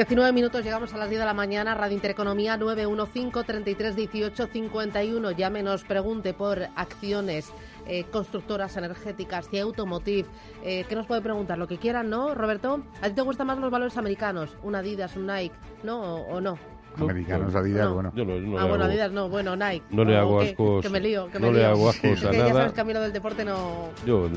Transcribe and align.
Diecinueve 0.00 0.32
minutos, 0.32 0.64
llegamos 0.64 0.94
a 0.94 0.96
las 0.96 1.10
10 1.10 1.20
de 1.20 1.26
la 1.26 1.34
mañana, 1.34 1.74
Radio 1.74 1.92
Intereconomía 1.92 2.56
915-3318-51. 2.58 5.36
Ya 5.36 5.50
nos 5.50 5.84
pregunte 5.84 6.32
por 6.32 6.58
acciones 6.74 7.52
eh, 7.86 8.04
constructoras 8.04 8.78
energéticas 8.78 9.46
y 9.52 9.58
automotive. 9.58 10.26
Eh, 10.64 10.86
¿Qué 10.88 10.94
nos 10.94 11.04
puede 11.04 11.20
preguntar? 11.20 11.58
Lo 11.58 11.68
que 11.68 11.76
quieran, 11.76 12.08
¿no, 12.08 12.34
Roberto? 12.34 12.80
¿A 13.02 13.08
ti 13.10 13.14
te 13.14 13.20
gustan 13.20 13.46
más 13.48 13.58
los 13.58 13.70
valores 13.70 13.94
americanos? 13.98 14.56
¿Un 14.62 14.74
Adidas, 14.74 15.16
un 15.16 15.26
Nike? 15.26 15.54
¿No? 15.82 16.00
¿O, 16.14 16.40
no? 16.40 16.58
Americanos, 16.96 17.54
Adidas, 17.54 17.84
No. 17.88 17.92
bueno. 17.94 18.10
Yo 18.16 18.24
no, 18.24 18.40
no 18.40 18.58
ah, 18.58 18.62
le 18.62 18.68
bueno, 18.70 18.84
hago- 18.84 18.92
Adidas 18.92 19.12
no, 19.12 19.28
bueno, 19.28 19.54
Nike. 19.54 19.84
No 19.90 20.02
le 20.04 20.16
¿O 20.16 20.20
hago 20.20 20.40
ascos- 20.42 20.80
Que 20.80 20.88
me 20.88 21.00
lío, 21.00 21.26
que 21.30 21.38
me 21.38 21.46
no 21.48 21.52
le 21.52 21.58
lío. 21.58 21.68
hago 21.68 21.90
ascos 21.90 22.10
Es 22.12 22.24
a 22.24 22.30
que 22.30 22.38
ya 22.38 22.48
sabes 22.54 22.72
que 22.72 22.80
a 22.80 22.84
mí 22.84 22.94
lo 22.94 23.02
del 23.02 23.12
deporte 23.12 23.44
no... 23.44 23.90
Yo 24.06 24.30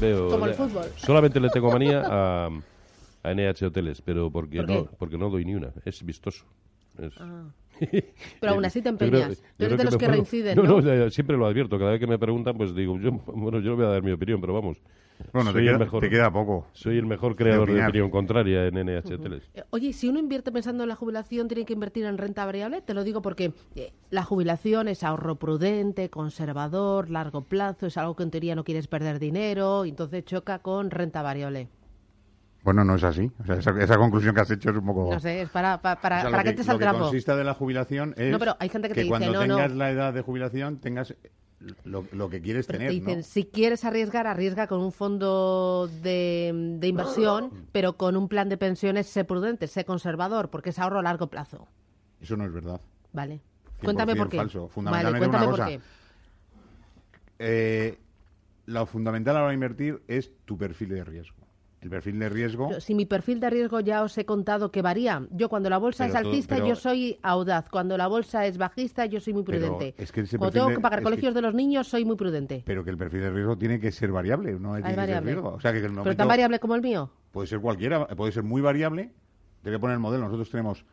veo. 0.00 0.28
Como 0.30 0.46
el 0.46 0.52
le- 0.52 0.56
fútbol. 0.56 0.86
Solamente 0.96 1.38
le 1.38 1.50
tengo 1.50 1.70
manía 1.70 2.00
a, 2.02 2.48
a 3.22 3.30
NH 3.34 3.66
Hoteles, 3.66 4.02
pero 4.02 4.30
porque, 4.30 4.58
¿Por 4.58 4.68
no, 4.68 4.84
porque 4.98 5.18
no 5.18 5.30
doy 5.30 5.44
ni 5.44 5.54
una. 5.54 5.72
Es 5.84 6.04
vistoso. 6.04 6.44
Es- 6.98 7.14
Ah. 7.18 7.48
Pero 8.40 8.52
aún 8.52 8.64
así 8.64 8.80
te 8.82 8.90
Yo 8.90 8.96
creo- 8.98 9.08
empeñas. 9.08 9.42
yo 9.58 9.66
eres 9.66 9.68
creo 9.68 9.76
de 9.78 9.84
los 9.84 9.96
que 9.96 10.06
reinciden, 10.06 10.56
no, 10.56 10.62
¿no? 10.62 10.80
ya- 10.80 10.94
ya, 11.04 11.10
siempre 11.10 11.36
lo 11.36 11.46
advierto. 11.46 11.78
Cada 11.78 11.92
vez 11.92 12.00
que 12.00 12.06
me 12.06 12.18
preguntan, 12.18 12.56
pues 12.56 12.74
digo, 12.74 12.98
yo, 12.98 13.10
bueno, 13.34 13.60
yo 13.60 13.70
no 13.70 13.76
voy 13.76 13.86
a 13.86 13.88
dar 13.88 14.02
mi 14.02 14.12
opinión, 14.12 14.40
pero 14.40 14.52
vamos. 14.54 14.76
Bueno, 15.32 15.50
te 15.50 15.54
soy 15.54 15.62
queda, 15.64 15.72
el 15.74 15.78
mejor. 15.78 16.00
te 16.00 16.10
queda 16.10 16.30
poco. 16.32 16.66
Soy 16.72 16.98
el 16.98 17.06
mejor 17.06 17.34
creador 17.36 17.72
de 17.72 17.82
opinión 17.82 18.10
contraria 18.10 18.66
en 18.66 18.74
NH 18.76 19.14
Hoteles. 19.14 19.42
Eh, 19.54 19.62
Oye, 19.70 19.92
si 19.92 20.08
uno 20.08 20.18
invierte 20.18 20.52
pensando 20.52 20.82
en 20.82 20.88
la 20.88 20.96
jubilación, 20.96 21.48
¿tiene 21.48 21.64
que 21.64 21.72
invertir 21.72 22.04
en 22.04 22.18
renta 22.18 22.44
variable? 22.44 22.82
Te 22.82 22.92
lo 22.92 23.04
digo 23.04 23.22
porque 23.22 23.52
eh, 23.76 23.92
la 24.10 24.22
jubilación 24.24 24.88
es 24.88 25.02
ahorro 25.04 25.36
prudente, 25.36 26.10
conservador, 26.10 27.08
largo 27.08 27.42
plazo, 27.42 27.86
es 27.86 27.96
algo 27.96 28.16
que 28.16 28.24
en 28.24 28.30
teoría 28.30 28.54
no 28.54 28.64
quieres 28.64 28.86
perder 28.88 29.18
dinero, 29.18 29.86
y 29.86 29.90
entonces 29.90 30.24
choca 30.24 30.58
con 30.58 30.90
renta 30.90 31.22
variable. 31.22 31.68
Bueno, 32.62 32.84
no 32.84 32.94
es 32.94 33.02
así. 33.04 33.30
O 33.40 33.44
sea, 33.44 33.56
esa, 33.56 33.70
esa 33.82 33.96
conclusión 33.96 34.34
que 34.34 34.40
has 34.40 34.50
hecho 34.50 34.70
es 34.70 34.76
un 34.76 34.86
poco... 34.86 35.10
No 35.12 35.18
sé, 35.18 35.42
es 35.42 35.50
para, 35.50 35.80
pa- 35.82 36.00
para, 36.00 36.18
O 36.18 36.20
sea, 36.22 36.30
para 36.30 36.42
lo 36.44 36.50
que, 36.50 36.62
te 36.62 36.72
lo 36.72 36.78
que 36.78 36.86
consiste 36.86 37.34
de 37.34 37.42
la 37.44 37.54
jubilación 37.54 38.14
es 38.16 38.30
No, 38.30 38.38
pero 38.38 38.56
hay 38.60 38.68
gente 38.68 38.88
que 38.88 38.94
te 38.94 39.00
dice, 39.00 39.08
cuando 39.10 39.32
no, 39.32 39.40
tengas 39.40 39.70
no. 39.72 39.76
la 39.78 39.90
edad 39.90 40.12
de 40.12 40.20
jubilación 40.22 40.78
tengas 40.78 41.14
lo, 41.84 42.04
lo 42.12 42.28
que 42.28 42.40
quieres 42.40 42.66
Pero 42.66 42.78
tener, 42.78 42.90
te 42.90 42.94
dicen, 42.94 43.18
¿no? 43.18 43.24
si 43.24 43.44
quieres 43.46 43.84
arriesgar, 43.84 44.26
arriesga 44.28 44.66
con 44.68 44.80
un 44.80 44.92
fondo 44.92 45.88
de, 46.02 46.52
de 46.78 46.86
inversión, 46.88 47.66
pero 47.72 47.96
con 47.96 48.16
un 48.16 48.28
plan 48.28 48.48
de 48.48 48.56
pensiones, 48.56 49.06
sé 49.08 49.24
prudente, 49.24 49.66
sé 49.66 49.84
conservador, 49.84 50.48
porque 50.50 50.70
es 50.70 50.78
ahorro 50.78 51.00
a 51.00 51.02
largo 51.02 51.28
plazo. 51.28 51.66
Eso 52.20 52.36
no 52.36 52.44
es 52.44 52.52
verdad. 52.52 52.80
Vale. 53.12 53.40
100% 53.80 53.84
Cuéntame 53.84 54.14
por 54.16 54.28
qué. 54.28 54.36
falso. 54.36 54.60
Vale, 54.60 54.72
Fundamentalmente 54.72 55.18
cuéntame 55.28 55.46
una 55.46 55.50
por 55.56 55.58
cosa. 55.60 55.68
qué. 55.70 55.80
Eh, 57.38 57.98
lo 58.66 58.86
fundamental 58.86 59.34
a 59.36 59.38
la 59.40 59.42
hora 59.44 59.50
de 59.50 59.54
invertir 59.54 60.02
es 60.06 60.30
tu 60.44 60.56
perfil 60.56 60.90
de 60.90 61.04
riesgo. 61.04 61.41
El 61.82 61.90
perfil 61.90 62.16
de 62.20 62.28
riesgo... 62.28 62.70
Yo, 62.70 62.80
Si 62.80 62.94
mi 62.94 63.06
perfil 63.06 63.40
de 63.40 63.50
riesgo 63.50 63.80
ya 63.80 64.04
os 64.04 64.16
he 64.16 64.24
contado 64.24 64.70
que 64.70 64.82
varía. 64.82 65.26
Yo 65.32 65.48
cuando 65.48 65.68
la 65.68 65.78
bolsa 65.78 66.04
Pero 66.06 66.18
es 66.20 66.26
alcista, 66.26 66.54
pero- 66.54 66.68
yo 66.68 66.76
soy 66.76 67.18
audaz. 67.22 67.68
Cuando 67.70 67.98
la 67.98 68.06
bolsa 68.06 68.46
es 68.46 68.56
bajista, 68.56 69.04
yo 69.06 69.20
soy 69.20 69.32
muy 69.32 69.42
prudente. 69.42 69.92
es 69.98 70.12
que 70.12 70.24
cuando 70.38 70.52
tengo 70.52 70.68
que 70.68 70.78
pagar 70.80 71.00
que- 71.00 71.04
colegios 71.04 71.34
de 71.34 71.42
los 71.42 71.54
niños, 71.54 71.88
soy 71.88 72.04
muy 72.04 72.14
prudente. 72.14 72.62
Pero 72.64 72.84
que 72.84 72.90
el 72.90 72.96
perfil 72.96 73.22
de 73.22 73.30
riesgo 73.30 73.58
tiene 73.58 73.80
que 73.80 73.90
ser 73.90 74.12
variable, 74.12 74.52
no 74.52 74.74
tiene 74.74 74.82
que 74.82 74.88
ser 74.90 74.96
variable. 74.96 75.32
riesgo. 75.32 75.48
O 75.54 75.60
sea, 75.60 75.72
que 75.72 75.78
el 75.78 75.92
Pero 75.92 76.16
tan 76.16 76.28
variable 76.28 76.60
como 76.60 76.76
el 76.76 76.82
mío. 76.82 77.10
Puede 77.32 77.48
ser 77.48 77.58
cualquiera, 77.58 78.06
puede 78.06 78.30
ser 78.30 78.44
muy 78.44 78.62
variable. 78.62 79.10
Te 79.62 79.70
voy 79.70 79.76
a 79.76 79.80
poner 79.80 79.94
el 79.94 80.00
modelo. 80.00 80.24
Nosotros 80.24 80.50
tenemos 80.50 80.84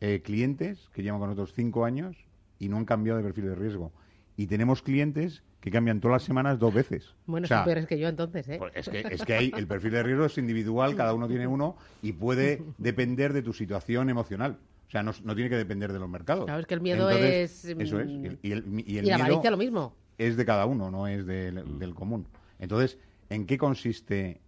eh, 0.00 0.22
clientes 0.24 0.88
que 0.94 1.02
llevan 1.02 1.20
con 1.20 1.28
nosotros 1.28 1.52
cinco 1.54 1.84
años 1.84 2.16
y 2.58 2.70
no 2.70 2.78
han 2.78 2.86
cambiado 2.86 3.18
de 3.18 3.24
perfil 3.24 3.44
de 3.46 3.54
riesgo. 3.54 3.92
Y 4.38 4.46
tenemos 4.46 4.80
clientes 4.82 5.42
que 5.60 5.70
cambian 5.70 6.00
todas 6.00 6.14
las 6.14 6.22
semanas 6.22 6.58
dos 6.60 6.72
veces. 6.72 7.12
Bueno, 7.26 7.44
O 7.44 7.48
sea, 7.48 7.64
peores 7.64 7.86
que 7.86 7.98
yo 7.98 8.08
entonces, 8.08 8.48
¿eh? 8.48 8.56
pues 8.58 8.72
es 8.76 8.88
que, 8.88 9.00
es 9.00 9.22
que 9.24 9.34
hay, 9.34 9.52
el 9.56 9.66
perfil 9.66 9.90
de 9.90 10.02
riesgo 10.04 10.24
es 10.26 10.38
individual, 10.38 10.94
cada 10.94 11.12
uno 11.12 11.26
tiene 11.26 11.48
uno 11.48 11.76
y 12.02 12.12
puede 12.12 12.62
depender 12.78 13.32
de 13.32 13.42
tu 13.42 13.52
situación 13.52 14.08
emocional. 14.10 14.56
O 14.86 14.90
sea, 14.90 15.02
no, 15.02 15.12
no 15.24 15.34
tiene 15.34 15.50
que 15.50 15.56
depender 15.56 15.92
de 15.92 15.98
los 15.98 16.08
mercados. 16.08 16.44
Claro, 16.44 16.60
es 16.60 16.66
que 16.66 16.74
el 16.74 16.80
miedo 16.80 17.10
Entonces, 17.10 17.64
es, 17.64 17.76
Eso 17.78 18.00
es. 18.00 18.06
mm, 18.08 18.24
Y 18.42 18.52
el, 18.52 18.64
y 18.86 18.98
el 18.98 19.04
y 19.06 19.08
la 19.10 19.16
miedo 19.16 19.24
avaricia 19.26 19.50
lo 19.50 19.56
mismo. 19.56 19.94
es 20.18 20.36
de 20.36 20.44
cada 20.46 20.66
uno, 20.66 20.88
no 20.90 21.08
es 21.08 21.26
del, 21.26 21.78
del 21.78 21.94
común. 21.94 22.26
Entonces, 22.60 22.96
¿en 23.28 23.44
qué 23.44 23.58
consiste 23.58 24.40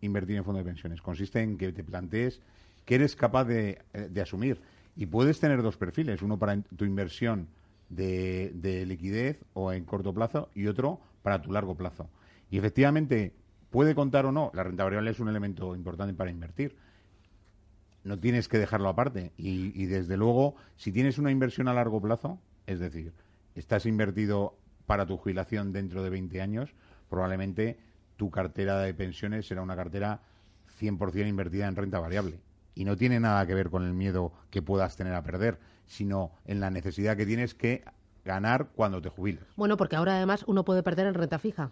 invertir 0.00 0.36
en 0.36 0.44
fondo 0.44 0.58
de 0.58 0.64
pensiones? 0.64 1.02
Consiste 1.02 1.40
en 1.42 1.58
que 1.58 1.70
te 1.72 1.84
plantees 1.84 2.40
que 2.86 2.94
eres 2.94 3.14
capaz 3.14 3.44
de, 3.44 3.78
eh, 3.92 4.08
de 4.10 4.20
asumir. 4.22 4.58
Y 4.96 5.04
puedes 5.06 5.38
tener 5.38 5.60
dos 5.62 5.76
perfiles, 5.76 6.22
uno 6.22 6.38
para 6.38 6.58
tu 6.62 6.84
inversión 6.86 7.46
de, 7.94 8.52
de 8.54 8.86
liquidez 8.86 9.44
o 9.52 9.72
en 9.72 9.84
corto 9.84 10.12
plazo 10.12 10.50
y 10.54 10.66
otro 10.66 11.00
para 11.22 11.40
tu 11.42 11.52
largo 11.52 11.76
plazo. 11.76 12.08
Y 12.50 12.58
efectivamente, 12.58 13.34
puede 13.70 13.94
contar 13.94 14.26
o 14.26 14.32
no, 14.32 14.50
la 14.54 14.64
renta 14.64 14.84
variable 14.84 15.10
es 15.10 15.20
un 15.20 15.28
elemento 15.28 15.74
importante 15.74 16.14
para 16.14 16.30
invertir. 16.30 16.76
No 18.04 18.18
tienes 18.18 18.48
que 18.48 18.58
dejarlo 18.58 18.88
aparte. 18.88 19.32
Y, 19.36 19.72
y 19.80 19.86
desde 19.86 20.16
luego, 20.16 20.56
si 20.76 20.92
tienes 20.92 21.18
una 21.18 21.30
inversión 21.30 21.68
a 21.68 21.74
largo 21.74 22.00
plazo, 22.00 22.38
es 22.66 22.78
decir, 22.78 23.12
estás 23.54 23.86
invertido 23.86 24.56
para 24.86 25.06
tu 25.06 25.16
jubilación 25.16 25.72
dentro 25.72 26.02
de 26.02 26.10
20 26.10 26.40
años, 26.40 26.74
probablemente 27.08 27.78
tu 28.16 28.30
cartera 28.30 28.78
de 28.78 28.94
pensiones 28.94 29.46
será 29.46 29.62
una 29.62 29.76
cartera 29.76 30.20
100% 30.80 31.28
invertida 31.28 31.66
en 31.66 31.76
renta 31.76 31.98
variable. 31.98 32.40
Y 32.74 32.84
no 32.84 32.96
tiene 32.96 33.20
nada 33.20 33.46
que 33.46 33.54
ver 33.54 33.70
con 33.70 33.84
el 33.84 33.94
miedo 33.94 34.32
que 34.50 34.62
puedas 34.62 34.96
tener 34.96 35.14
a 35.14 35.22
perder, 35.22 35.58
sino 35.86 36.32
en 36.44 36.60
la 36.60 36.70
necesidad 36.70 37.16
que 37.16 37.26
tienes 37.26 37.54
que 37.54 37.84
ganar 38.24 38.68
cuando 38.74 39.00
te 39.02 39.08
jubiles. 39.10 39.44
Bueno, 39.56 39.76
porque 39.76 39.96
ahora 39.96 40.16
además 40.16 40.44
uno 40.46 40.64
puede 40.64 40.82
perder 40.82 41.06
en 41.06 41.14
renta 41.14 41.38
fija. 41.38 41.70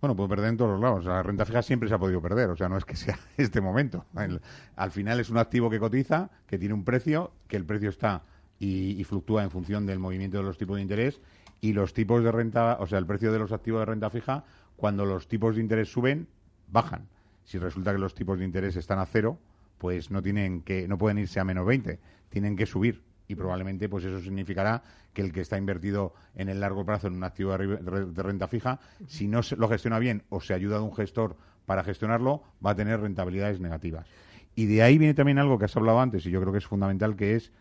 Bueno, 0.00 0.16
puede 0.16 0.30
perder 0.30 0.48
en 0.48 0.56
todos 0.56 0.72
los 0.72 0.80
lados. 0.80 1.04
La 1.04 1.22
renta 1.22 1.44
fija 1.44 1.62
siempre 1.62 1.88
se 1.88 1.94
ha 1.94 1.98
podido 1.98 2.20
perder. 2.20 2.50
O 2.50 2.56
sea, 2.56 2.68
no 2.68 2.76
es 2.76 2.84
que 2.84 2.96
sea 2.96 3.18
este 3.36 3.60
momento. 3.60 4.04
El- 4.18 4.40
al 4.74 4.90
final 4.90 5.20
es 5.20 5.30
un 5.30 5.38
activo 5.38 5.70
que 5.70 5.78
cotiza, 5.78 6.30
que 6.46 6.58
tiene 6.58 6.74
un 6.74 6.84
precio, 6.84 7.32
que 7.46 7.56
el 7.56 7.64
precio 7.64 7.88
está 7.90 8.22
y, 8.58 9.00
y 9.00 9.04
fluctúa 9.04 9.44
en 9.44 9.50
función 9.50 9.86
del 9.86 10.00
movimiento 10.00 10.38
de 10.38 10.42
los 10.42 10.58
tipos 10.58 10.76
de 10.76 10.82
interés. 10.82 11.20
Y 11.60 11.72
los 11.72 11.92
tipos 11.94 12.24
de 12.24 12.32
renta, 12.32 12.78
o 12.80 12.86
sea, 12.88 12.98
el 12.98 13.06
precio 13.06 13.32
de 13.32 13.38
los 13.38 13.52
activos 13.52 13.80
de 13.80 13.86
renta 13.86 14.10
fija, 14.10 14.42
cuando 14.74 15.04
los 15.06 15.28
tipos 15.28 15.54
de 15.54 15.60
interés 15.62 15.92
suben, 15.92 16.26
bajan. 16.66 17.06
Si 17.44 17.58
resulta 17.58 17.92
que 17.92 17.98
los 17.98 18.14
tipos 18.16 18.36
de 18.40 18.44
interés 18.44 18.74
están 18.74 18.98
a 18.98 19.06
cero, 19.06 19.38
pues 19.78 20.10
no 20.10 20.20
tienen 20.20 20.62
que, 20.62 20.88
no 20.88 20.98
pueden 20.98 21.18
irse 21.18 21.38
a 21.38 21.44
menos 21.44 21.64
20, 21.64 22.00
tienen 22.28 22.56
que 22.56 22.66
subir. 22.66 23.04
Y 23.32 23.34
probablemente, 23.34 23.88
pues 23.88 24.04
eso 24.04 24.20
significará 24.20 24.82
que 25.14 25.22
el 25.22 25.32
que 25.32 25.40
está 25.40 25.56
invertido 25.56 26.12
en 26.34 26.50
el 26.50 26.60
largo 26.60 26.84
plazo 26.84 27.06
en 27.06 27.14
un 27.14 27.24
activo 27.24 27.56
de 27.56 28.22
renta 28.22 28.46
fija, 28.46 28.78
si 29.06 29.26
no 29.26 29.40
lo 29.56 29.68
gestiona 29.68 29.98
bien 29.98 30.22
o 30.28 30.40
se 30.40 30.52
ayuda 30.52 30.76
de 30.76 30.82
un 30.82 30.94
gestor 30.94 31.36
para 31.64 31.82
gestionarlo, 31.82 32.42
va 32.64 32.72
a 32.72 32.74
tener 32.74 33.00
rentabilidades 33.00 33.58
negativas. 33.58 34.06
Y 34.54 34.66
de 34.66 34.82
ahí 34.82 34.98
viene 34.98 35.14
también 35.14 35.38
algo 35.38 35.58
que 35.58 35.64
has 35.64 35.76
hablado 35.76 36.00
antes 36.00 36.26
y 36.26 36.30
yo 36.30 36.40
creo 36.40 36.52
que 36.52 36.58
es 36.58 36.66
fundamental, 36.66 37.16
que 37.16 37.36
es 37.36 37.52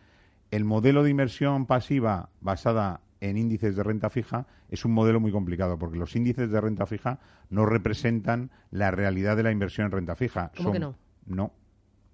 el 0.51 0.65
modelo 0.65 1.03
de 1.03 1.09
inversión 1.09 1.65
pasiva 1.65 2.29
basada 2.41 2.99
en 3.21 3.37
índices 3.37 3.75
de 3.75 3.83
renta 3.83 4.09
fija 4.09 4.47
es 4.67 4.83
un 4.83 4.91
modelo 4.91 5.21
muy 5.21 5.31
complicado 5.31 5.77
porque 5.79 5.97
los 5.97 6.15
índices 6.15 6.49
de 6.49 6.59
renta 6.59 6.85
fija 6.85 7.19
no 7.49 7.65
representan 7.65 8.51
la 8.71 8.91
realidad 8.91 9.37
de 9.37 9.43
la 9.43 9.51
inversión 9.51 9.85
en 9.85 9.91
renta 9.91 10.15
fija. 10.15 10.51
¿Cómo 10.57 10.73
que 10.73 10.79
no? 10.79 10.95
No, 11.25 11.53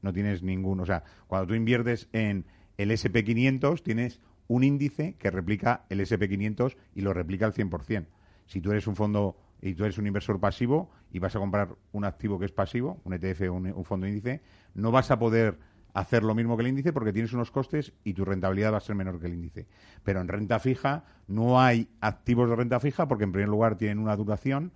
no 0.02 0.14
tienes 0.14 0.44
ninguno. 0.44 0.84
O 0.84 0.86
sea, 0.86 1.04
cuando 1.28 1.48
tú 1.48 1.54
inviertes 1.56 2.10
en 2.14 2.46
el 2.78 2.92
SP500 2.92 3.82
tienes 3.82 4.22
un 4.48 4.64
índice 4.64 5.16
que 5.18 5.32
replica 5.32 5.86
el 5.90 6.00
SP500 6.00 6.78
y 6.96 7.02
lo 7.02 7.14
replica 7.14 7.46
al 7.46 7.54
100%. 7.54 8.06
Si 8.46 8.62
tú 8.62 8.72
eres 8.72 8.88
un 8.88 8.96
fondo 8.96 9.38
y 9.62 9.74
tú 9.74 9.84
eres 9.84 9.98
un 9.98 10.08
inversor 10.08 10.40
pasivo 10.40 10.90
y 11.12 11.20
vas 11.20 11.36
a 11.36 11.40
comprar 11.40 11.76
un 11.92 12.06
activo 12.06 12.40
que 12.40 12.46
es 12.46 12.52
pasivo, 12.52 13.02
un 13.04 13.14
ETF 13.14 13.42
o 13.50 13.54
un, 13.54 13.68
un 13.68 13.86
fondo 13.86 14.08
índice, 14.08 14.42
no 14.74 14.92
vas 14.92 15.12
a 15.12 15.20
poder 15.20 15.58
hacer 15.94 16.24
lo 16.24 16.36
mismo 16.36 16.56
que 16.56 16.62
el 16.62 16.70
índice 16.70 16.94
porque 16.94 17.12
tienes 17.12 17.34
unos 17.34 17.50
costes 17.50 17.92
y 18.04 18.14
tu 18.14 18.24
rentabilidad 18.24 18.72
va 18.72 18.78
a 18.78 18.82
ser 18.82 18.96
menor 18.96 19.20
que 19.20 19.26
el 19.26 19.34
índice. 19.34 19.68
Pero 20.04 20.22
en 20.22 20.28
renta 20.28 20.60
fija 20.60 21.06
no 21.28 21.60
hay 21.60 21.90
activos 22.02 22.50
de 22.50 22.56
renta 22.56 22.80
fija 22.80 23.08
porque 23.08 23.24
en 23.24 23.32
primer 23.32 23.50
lugar 23.50 23.78
tienen 23.78 23.98
una 24.00 24.16
duración, 24.16 24.72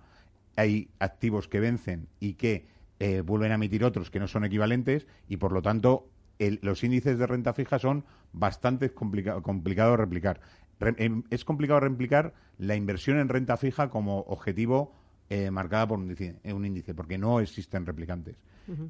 hay 0.56 0.90
activos 0.98 1.48
que 1.48 1.60
vencen 1.60 2.08
y 2.18 2.34
que 2.34 2.66
eh, 2.98 3.20
vuelven 3.20 3.52
a 3.52 3.54
emitir 3.54 3.84
otros 3.84 4.10
que 4.10 4.18
no 4.18 4.26
son 4.26 4.44
equivalentes 4.44 5.06
y 5.28 5.36
por 5.36 5.52
lo 5.52 5.62
tanto 5.62 6.08
el- 6.46 6.58
los 6.62 6.82
índices 6.84 7.18
de 7.18 7.26
renta 7.26 7.52
fija 7.52 7.78
son 7.78 8.04
bastante 8.32 8.90
complica- 8.92 9.40
complicados 9.40 9.92
de 9.92 9.96
replicar. 10.04 10.40
Re- 10.80 10.94
em, 10.98 11.22
es 11.30 11.44
complicado 11.44 11.80
replicar 11.80 12.34
la 12.58 12.74
inversión 12.76 13.18
en 13.18 13.28
renta 13.28 13.56
fija 13.56 13.88
como 13.90 14.20
objetivo 14.20 14.94
eh, 15.30 15.50
marcada 15.50 15.86
por 15.88 15.98
un 15.98 16.04
índice, 16.04 16.36
eh, 16.44 16.52
un 16.52 16.66
índice, 16.66 16.92
porque 16.94 17.16
no 17.16 17.40
existen 17.40 17.86
replicantes. 17.86 18.36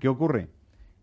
¿Qué 0.00 0.08
ocurre? 0.08 0.49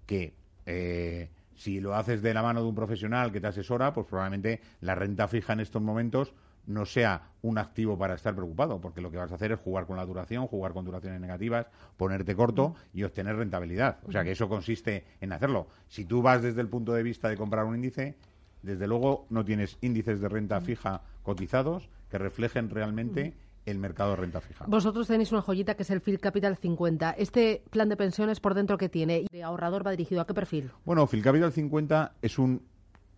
Que 0.05 0.33
eh, 0.65 1.29
si 1.55 1.79
lo 1.79 1.95
haces 1.95 2.21
de 2.21 2.33
la 2.33 2.41
mano 2.43 2.61
de 2.61 2.67
un 2.67 2.75
profesional 2.75 3.31
que 3.31 3.39
te 3.39 3.47
asesora, 3.47 3.93
pues 3.93 4.05
probablemente 4.07 4.59
la 4.81 4.95
renta 4.95 5.27
fija 5.27 5.53
en 5.53 5.61
estos 5.61 5.81
momentos 5.81 6.33
no 6.65 6.85
sea 6.85 7.29
un 7.41 7.57
activo 7.57 7.97
para 7.97 8.15
estar 8.15 8.35
preocupado, 8.35 8.79
porque 8.79 9.01
lo 9.01 9.09
que 9.09 9.17
vas 9.17 9.31
a 9.31 9.35
hacer 9.35 9.51
es 9.51 9.59
jugar 9.59 9.85
con 9.85 9.97
la 9.97 10.05
duración, 10.05 10.47
jugar 10.47 10.73
con 10.73 10.85
duraciones 10.85 11.19
negativas, 11.19 11.67
ponerte 11.97 12.35
corto 12.35 12.75
y 12.93 13.03
obtener 13.03 13.35
rentabilidad. 13.35 13.99
O 14.05 14.11
sea 14.11 14.23
que 14.23 14.31
eso 14.31 14.49
consiste 14.49 15.05
en 15.21 15.31
hacerlo. 15.33 15.67
Si 15.87 16.05
tú 16.05 16.21
vas 16.21 16.41
desde 16.41 16.61
el 16.61 16.67
punto 16.67 16.93
de 16.93 17.03
vista 17.03 17.29
de 17.29 17.37
comprar 17.37 17.65
un 17.65 17.75
índice, 17.75 18.15
desde 18.61 18.87
luego 18.87 19.25
no 19.29 19.45
tienes 19.45 19.77
índices 19.81 20.19
de 20.19 20.29
renta 20.29 20.59
fija 20.61 21.01
cotizados 21.23 21.89
que 22.09 22.17
reflejen 22.17 22.69
realmente 22.69 23.33
el 23.65 23.77
mercado 23.77 24.11
de 24.11 24.15
renta 24.17 24.41
fija. 24.41 24.65
Vosotros 24.67 25.07
tenéis 25.07 25.31
una 25.31 25.41
joyita 25.41 25.75
que 25.75 25.83
es 25.83 25.89
el 25.91 26.01
Phil 26.01 26.19
Capital 26.19 26.57
50. 26.57 27.11
¿Este 27.11 27.63
plan 27.69 27.87
de 27.89 27.95
pensiones 27.95 28.39
por 28.39 28.53
dentro 28.53 28.77
que 28.77 28.89
tiene 28.89 29.25
de 29.31 29.43
ahorrador 29.43 29.85
va 29.85 29.91
dirigido 29.91 30.21
a 30.21 30.27
qué 30.27 30.33
perfil? 30.33 30.71
Bueno, 30.85 31.05
Phil 31.07 31.21
Capital 31.21 31.51
50 31.51 32.15
es 32.21 32.39
un... 32.39 32.63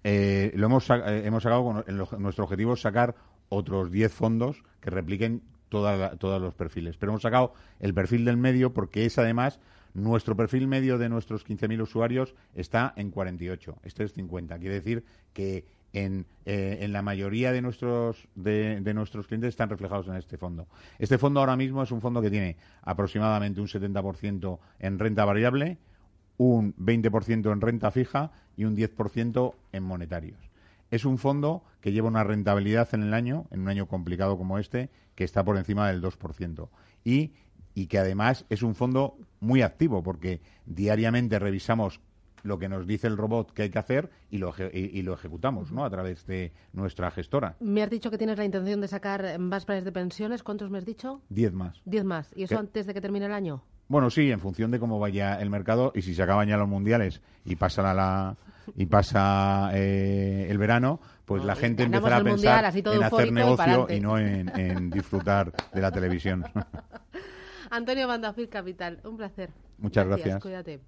eh, 0.03 0.51
lo 0.55 0.65
hemos, 0.65 0.89
eh, 0.89 1.21
hemos 1.25 1.43
sacado, 1.43 1.63
con, 1.63 2.21
nuestro 2.21 2.43
objetivo 2.43 2.73
es 2.73 2.81
sacar 2.81 3.15
otros 3.51 3.91
10 3.91 4.11
fondos 4.13 4.63
que 4.79 4.89
repliquen 4.89 5.43
toda 5.69 6.15
todos 6.17 6.41
los 6.41 6.55
perfiles. 6.55 6.97
Pero 6.97 7.11
hemos 7.11 7.21
sacado 7.21 7.53
el 7.79 7.93
perfil 7.93 8.25
del 8.25 8.37
medio 8.37 8.73
porque 8.73 9.05
es 9.05 9.17
además 9.17 9.59
nuestro 9.93 10.35
perfil 10.35 10.67
medio 10.67 10.97
de 10.97 11.09
nuestros 11.09 11.45
15.000 11.45 11.81
usuarios 11.81 12.33
está 12.55 12.93
en 12.95 13.11
48. 13.11 13.75
Este 13.83 14.05
es 14.05 14.13
50. 14.13 14.57
Quiere 14.57 14.75
decir 14.75 15.03
que 15.33 15.65
en, 15.93 16.25
eh, 16.45 16.79
en 16.81 16.93
la 16.93 17.01
mayoría 17.01 17.51
de 17.51 17.61
nuestros, 17.61 18.29
de 18.35 18.93
nuestros 18.93 19.27
clientes 19.27 19.49
están 19.49 19.69
reflejados 19.69 20.07
en 20.07 20.15
este 20.15 20.37
fondo. 20.37 20.67
Este 20.97 21.17
fondo 21.17 21.41
ahora 21.41 21.57
mismo 21.57 21.83
es 21.83 21.91
un 21.91 21.99
fondo 21.99 22.21
que 22.21 22.29
tiene 22.29 22.55
aproximadamente 22.83 23.59
un 23.59 23.67
70% 23.67 24.59
en 24.79 24.99
renta 24.99 25.25
variable, 25.25 25.77
un 26.37 26.73
20% 26.77 27.51
en 27.51 27.61
renta 27.61 27.91
fija 27.91 28.31
y 28.55 28.63
un 28.63 28.77
10% 28.77 29.53
en 29.73 29.83
monetarios. 29.83 30.50
Es 30.91 31.05
un 31.05 31.17
fondo 31.17 31.63
que 31.79 31.91
lleva 31.91 32.07
una 32.09 32.23
rentabilidad 32.23 32.87
en 32.93 33.01
el 33.03 33.13
año, 33.13 33.47
en 33.49 33.61
un 33.61 33.69
año 33.69 33.87
complicado 33.87 34.37
como 34.37 34.59
este, 34.59 34.89
que 35.15 35.23
está 35.23 35.43
por 35.43 35.57
encima 35.57 35.87
del 35.89 36.01
2%. 36.01 36.69
Y, 37.03 37.33
y 37.73 37.87
que 37.87 37.97
además 37.97 38.45
es 38.49 38.61
un 38.61 38.75
fondo 38.75 39.17
muy 39.39 39.61
activo, 39.61 40.03
porque 40.03 40.41
diariamente 40.65 41.39
revisamos 41.39 42.01
lo 42.43 42.57
que 42.57 42.67
nos 42.67 42.87
dice 42.87 43.05
el 43.07 43.17
robot 43.17 43.51
que 43.53 43.61
hay 43.63 43.69
que 43.69 43.77
hacer 43.79 44.09
y 44.31 44.39
lo, 44.39 44.51
eje- 44.51 44.71
y, 44.73 45.01
lo 45.03 45.13
ejecutamos 45.13 45.71
¿no? 45.71 45.85
a 45.85 45.89
través 45.91 46.25
de 46.25 46.51
nuestra 46.73 47.11
gestora. 47.11 47.55
Me 47.59 47.83
has 47.83 47.89
dicho 47.91 48.09
que 48.09 48.17
tienes 48.17 48.37
la 48.39 48.45
intención 48.45 48.81
de 48.81 48.87
sacar 48.87 49.37
más 49.37 49.63
planes 49.65 49.85
de 49.85 49.91
pensiones. 49.91 50.41
¿Cuántos 50.41 50.69
me 50.71 50.79
has 50.79 50.85
dicho? 50.85 51.21
10 51.29 51.53
más. 51.53 51.81
Diez 51.85 52.03
más. 52.03 52.33
¿Y 52.35 52.43
eso 52.43 52.55
¿Qué? 52.55 52.59
antes 52.59 52.87
de 52.87 52.93
que 52.95 53.01
termine 53.01 53.27
el 53.27 53.33
año? 53.33 53.63
Bueno, 53.87 54.09
sí, 54.09 54.31
en 54.31 54.39
función 54.39 54.71
de 54.71 54.79
cómo 54.79 54.99
vaya 54.99 55.39
el 55.39 55.49
mercado 55.51 55.91
y 55.93 56.01
si 56.01 56.15
se 56.15 56.23
acaban 56.23 56.47
ya 56.47 56.57
los 56.57 56.67
mundiales 56.67 57.21
y 57.45 57.55
pasa 57.57 57.83
la, 57.83 57.93
la- 57.93 58.37
y 58.75 58.85
pasa 58.85 59.71
eh, 59.73 60.47
el 60.49 60.57
verano, 60.57 60.99
pues 61.25 61.41
No, 61.41 61.47
la 61.47 61.55
gente 61.55 61.83
empezará 61.83 62.17
a 62.17 62.23
pensar 62.23 62.31
mundial, 62.31 62.65
así 62.65 62.81
todo 62.81 62.93
en 62.95 63.03
hacer 63.03 63.27
y 63.27 63.31
negocio 63.31 63.87
y 63.89 63.99
no 63.99 64.17
en, 64.17 64.49
en 64.59 64.89
disfrutar 64.89 65.51
de 65.73 65.81
la 65.81 65.91
televisión. 65.91 66.43
Antonio 67.69 68.07
Bandafil 68.07 68.49
Capital, 68.49 68.99
un 69.05 69.17
placer. 69.17 69.49
Muchas 69.77 70.05
gracias. 70.05 70.41
Cuídate. 70.41 70.81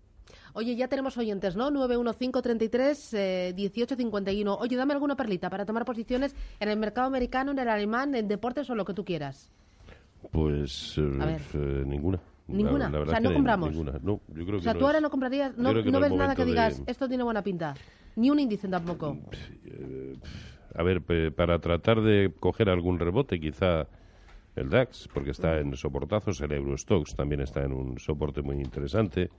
Oye, 0.54 0.76
ya 0.76 0.88
tenemos 0.88 1.18
oyentes, 1.18 1.56
¿no? 1.56 1.72
91533 1.72 3.14
eh, 3.14 3.54
1851. 3.56 4.56
Oye, 4.56 4.76
dame 4.76 4.94
alguna 4.94 5.16
perlita 5.16 5.50
para 5.50 5.66
tomar 5.66 5.86
posiciones 5.86 6.36
en 6.60 6.70
el 6.70 6.78
mercado 6.78 7.08
americano, 7.08 7.52
en 7.52 7.60
el 7.60 7.70
alemán, 7.70 8.14
en 8.16 8.28
deportes 8.28 8.70
o 8.70 8.76
lo 8.76 8.86
que 8.86 8.94
tú 8.94 9.04
quieras. 9.04 9.52
Pues 10.32 10.96
eh, 10.98 11.38
eh, 11.54 11.84
ninguna. 11.86 12.20
¿Ninguna? 12.48 12.90
La, 12.90 13.00
la 13.00 13.04
O 13.04 13.08
sea, 13.08 13.20
no 13.20 13.34
compramos. 13.34 13.70
Ninguna. 13.72 14.00
No, 14.02 14.22
yo 14.28 14.46
creo 14.46 14.60
O 14.60 14.62
sea, 14.62 14.74
no 14.74 14.80
tú 14.80 14.86
ahora 14.86 15.00
no 15.02 15.10
comprarías, 15.10 15.58
no, 15.58 15.74
no 15.74 15.82
no 15.82 15.98
es 15.98 16.02
ves 16.02 16.14
nada 16.14 16.36
que 16.36 16.44
de- 16.46 16.52
digas, 16.52 16.82
esto 16.86 17.08
tiene 17.08 17.24
buena 17.24 17.44
pinta. 17.44 17.74
Ni 18.16 18.30
un 18.30 18.40
índice 18.40 18.68
tampoco. 18.68 19.18
A 20.76 20.84
ver, 20.84 21.02
para 21.36 21.60
tratar 21.60 22.02
de 22.02 22.34
coger 22.40 22.70
algún 22.70 23.00
rebote, 23.00 23.40
quizá 23.40 23.88
el 24.56 24.70
DAX, 24.70 25.08
porque 25.14 25.32
está 25.32 25.60
en 25.60 25.76
soportazos, 25.76 26.42
el 26.42 26.52
Eurostox 26.52 27.16
también 27.16 27.42
está 27.42 27.64
en 27.64 27.74
un 27.74 28.00
soporte 28.00 28.42
muy 28.42 28.58
interesante, 28.58 29.30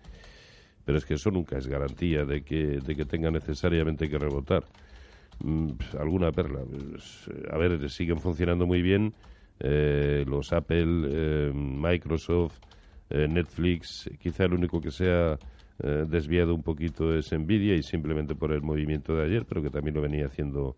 pero 0.84 0.98
es 0.98 1.04
que 1.04 1.14
eso 1.14 1.30
nunca 1.30 1.56
es 1.58 1.66
garantía 1.66 2.24
de 2.24 2.42
que, 2.42 2.80
de 2.80 2.96
que 2.96 3.04
tenga 3.04 3.30
necesariamente 3.30 4.08
que 4.08 4.18
rebotar. 4.18 4.64
Mm, 5.40 5.70
alguna 5.98 6.30
perla. 6.32 6.60
Pues, 6.64 7.28
eh, 7.28 7.48
a 7.50 7.58
ver, 7.58 7.90
siguen 7.90 8.18
funcionando 8.18 8.66
muy 8.66 8.82
bien 8.82 9.14
eh, 9.60 10.24
los 10.26 10.52
Apple, 10.52 11.06
eh, 11.08 11.52
Microsoft, 11.54 12.58
eh, 13.14 13.28
Netflix. 13.28 14.10
Quizá 14.18 14.44
el 14.44 14.54
único 14.54 14.80
que 14.80 14.90
sea 14.90 15.38
eh, 15.82 16.04
desviado 16.08 16.52
un 16.54 16.62
poquito 16.62 17.14
es 17.16 17.32
Nvidia 17.32 17.74
y 17.76 17.82
simplemente 17.82 18.34
por 18.34 18.50
el 18.52 18.62
movimiento 18.62 19.14
de 19.14 19.24
ayer, 19.26 19.44
pero 19.48 19.62
que 19.62 19.70
también 19.70 19.94
lo 19.94 20.02
venía 20.02 20.26
haciendo 20.26 20.76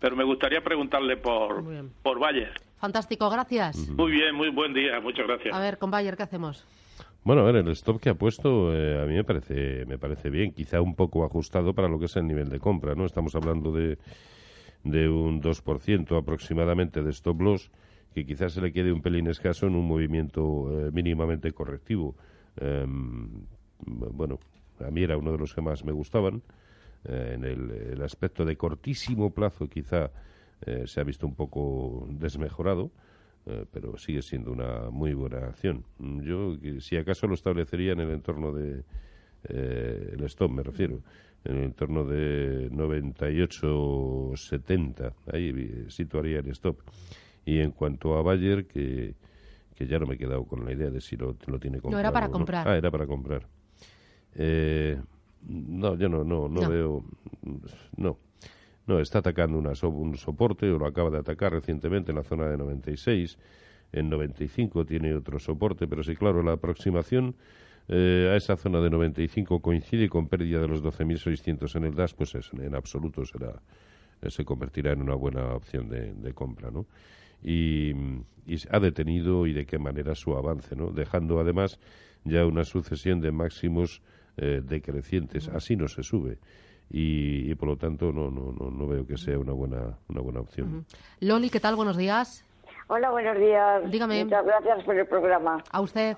Pero 0.00 0.16
me 0.16 0.24
gustaría 0.24 0.60
preguntarle 0.62 1.16
por, 1.16 1.64
por 2.02 2.18
Bayer. 2.18 2.52
Fantástico, 2.78 3.30
gracias. 3.30 3.88
Muy 3.90 4.12
bien, 4.12 4.34
muy 4.34 4.50
buen 4.50 4.74
día, 4.74 5.00
muchas 5.00 5.26
gracias. 5.26 5.54
A 5.54 5.60
ver, 5.60 5.78
con 5.78 5.90
Bayer, 5.90 6.16
¿qué 6.16 6.24
hacemos? 6.24 6.66
Bueno, 7.24 7.42
a 7.42 7.44
ver, 7.44 7.56
el 7.56 7.68
stop 7.70 8.00
que 8.00 8.10
ha 8.10 8.14
puesto 8.14 8.72
eh, 8.72 9.02
a 9.02 9.06
mí 9.06 9.14
me 9.14 9.24
parece, 9.24 9.84
me 9.86 9.98
parece 9.98 10.30
bien, 10.30 10.52
quizá 10.52 10.80
un 10.80 10.94
poco 10.94 11.24
ajustado 11.24 11.74
para 11.74 11.88
lo 11.88 11.98
que 11.98 12.04
es 12.04 12.16
el 12.16 12.26
nivel 12.26 12.48
de 12.48 12.60
compra, 12.60 12.94
¿no? 12.94 13.04
Estamos 13.04 13.34
hablando 13.34 13.72
de, 13.72 13.98
de 14.84 15.08
un 15.08 15.42
2% 15.42 16.16
aproximadamente 16.16 17.02
de 17.02 17.10
stop 17.10 17.40
loss, 17.40 17.70
que 18.14 18.24
quizás 18.24 18.52
se 18.52 18.60
le 18.60 18.72
quede 18.72 18.92
un 18.92 19.02
pelín 19.02 19.26
escaso 19.26 19.66
en 19.66 19.74
un 19.74 19.88
movimiento 19.88 20.86
eh, 20.86 20.90
mínimamente 20.92 21.50
correctivo. 21.50 22.14
Em, 22.58 23.44
bueno, 23.84 24.38
a 24.78 24.90
mí 24.90 25.02
era 25.02 25.16
uno 25.16 25.32
de 25.32 25.38
los 25.38 25.52
que 25.52 25.60
más 25.60 25.84
me 25.84 25.92
gustaban. 25.92 26.42
Eh, 27.08 27.32
en 27.34 27.44
el, 27.44 27.70
el 27.70 28.02
aspecto 28.02 28.44
de 28.44 28.56
cortísimo 28.56 29.32
plazo 29.32 29.68
quizá 29.68 30.10
eh, 30.64 30.84
se 30.86 31.00
ha 31.00 31.04
visto 31.04 31.26
un 31.26 31.34
poco 31.34 32.06
desmejorado, 32.10 32.90
eh, 33.46 33.64
pero 33.70 33.96
sigue 33.96 34.22
siendo 34.22 34.50
una 34.50 34.90
muy 34.90 35.14
buena 35.14 35.46
acción. 35.46 35.84
Mm, 35.98 36.20
Yo, 36.22 36.56
si 36.80 36.96
acaso, 36.96 37.26
lo 37.26 37.34
establecería 37.34 37.92
en 37.92 38.00
el 38.00 38.10
entorno 38.10 38.52
de 38.52 38.82
el 39.48 40.24
stop, 40.24 40.50
me 40.50 40.64
refiero, 40.64 41.02
en 41.44 41.58
el 41.58 41.64
entorno 41.64 42.04
de 42.04 42.68
98-70, 42.72 45.12
ahí 45.32 45.84
situaría 45.88 46.40
el 46.40 46.48
stop. 46.48 46.80
Y 47.44 47.60
en 47.60 47.70
cuanto 47.70 48.16
a 48.16 48.22
Bayer, 48.22 48.66
que, 48.66 49.14
que 49.76 49.86
ya 49.86 50.00
no 50.00 50.06
me 50.06 50.16
he 50.16 50.18
quedado 50.18 50.44
con 50.44 50.64
la 50.64 50.72
idea 50.72 50.90
de 50.90 51.00
si 51.00 51.16
lo, 51.16 51.36
lo 51.46 51.60
tiene 51.60 51.78
comprado. 51.78 52.00
era 52.00 52.10
para 52.12 52.28
comprar. 52.28 52.66
Ah, 52.66 52.76
era 52.76 52.90
para 52.90 53.06
comprar. 53.06 53.46
Eh, 54.34 55.00
no, 55.48 55.96
yo 55.96 56.08
no, 56.08 56.24
no, 56.24 56.48
no, 56.48 56.60
No. 56.62 56.68
veo. 56.68 57.04
No. 57.96 58.18
No, 58.86 59.00
está 59.00 59.18
atacando 59.18 59.58
una 59.58 59.74
so- 59.74 59.88
un 59.88 60.16
soporte, 60.16 60.70
o 60.70 60.78
lo 60.78 60.86
acaba 60.86 61.10
de 61.10 61.18
atacar 61.18 61.52
recientemente 61.52 62.12
en 62.12 62.16
la 62.18 62.22
zona 62.22 62.46
de 62.48 62.56
96. 62.56 63.36
En 63.92 64.08
95 64.10 64.84
tiene 64.84 65.14
otro 65.14 65.38
soporte, 65.38 65.86
pero 65.88 66.02
sí, 66.04 66.14
claro, 66.14 66.42
la 66.42 66.52
aproximación 66.52 67.34
eh, 67.88 68.30
a 68.32 68.36
esa 68.36 68.56
zona 68.56 68.80
de 68.80 68.90
95 68.90 69.60
coincide 69.60 70.08
con 70.08 70.28
pérdida 70.28 70.60
de 70.60 70.68
los 70.68 70.82
12.600 70.82 71.74
en 71.76 71.84
el 71.84 71.94
DAS, 71.94 72.14
pues 72.14 72.34
eso, 72.34 72.60
en 72.60 72.74
absoluto 72.74 73.24
será 73.24 73.60
eh, 74.22 74.30
se 74.30 74.44
convertirá 74.44 74.92
en 74.92 75.02
una 75.02 75.14
buena 75.14 75.54
opción 75.54 75.88
de, 75.88 76.12
de 76.14 76.32
compra, 76.32 76.70
¿no? 76.70 76.86
Y, 77.42 77.90
y 78.46 78.56
ha 78.70 78.80
detenido 78.80 79.46
y 79.46 79.52
de 79.52 79.66
qué 79.66 79.78
manera 79.78 80.14
su 80.14 80.34
avance, 80.36 80.74
¿no? 80.74 80.90
Dejando 80.90 81.38
además 81.38 81.78
ya 82.24 82.44
una 82.46 82.64
sucesión 82.64 83.20
de 83.20 83.30
máximos 83.30 84.00
eh, 84.36 84.60
decrecientes. 84.64 85.48
Así 85.48 85.76
no 85.76 85.88
se 85.88 86.02
sube. 86.02 86.38
Y, 86.90 87.50
y 87.50 87.54
por 87.56 87.68
lo 87.68 87.76
tanto 87.76 88.12
no, 88.12 88.30
no, 88.30 88.52
no, 88.52 88.70
no 88.70 88.86
veo 88.86 89.06
que 89.06 89.16
sea 89.16 89.38
una 89.38 89.52
buena, 89.52 89.98
una 90.08 90.20
buena 90.20 90.40
opción. 90.40 90.86
Loli, 91.20 91.50
¿qué 91.50 91.58
tal? 91.60 91.74
Buenos 91.76 91.96
días. 91.96 92.44
Hola, 92.88 93.10
buenos 93.10 93.36
días. 93.38 93.90
Dígame. 93.90 94.24
Muchas 94.24 94.44
gracias 94.46 94.84
por 94.84 94.96
el 94.96 95.06
programa. 95.06 95.64
A 95.72 95.80
usted. 95.80 96.16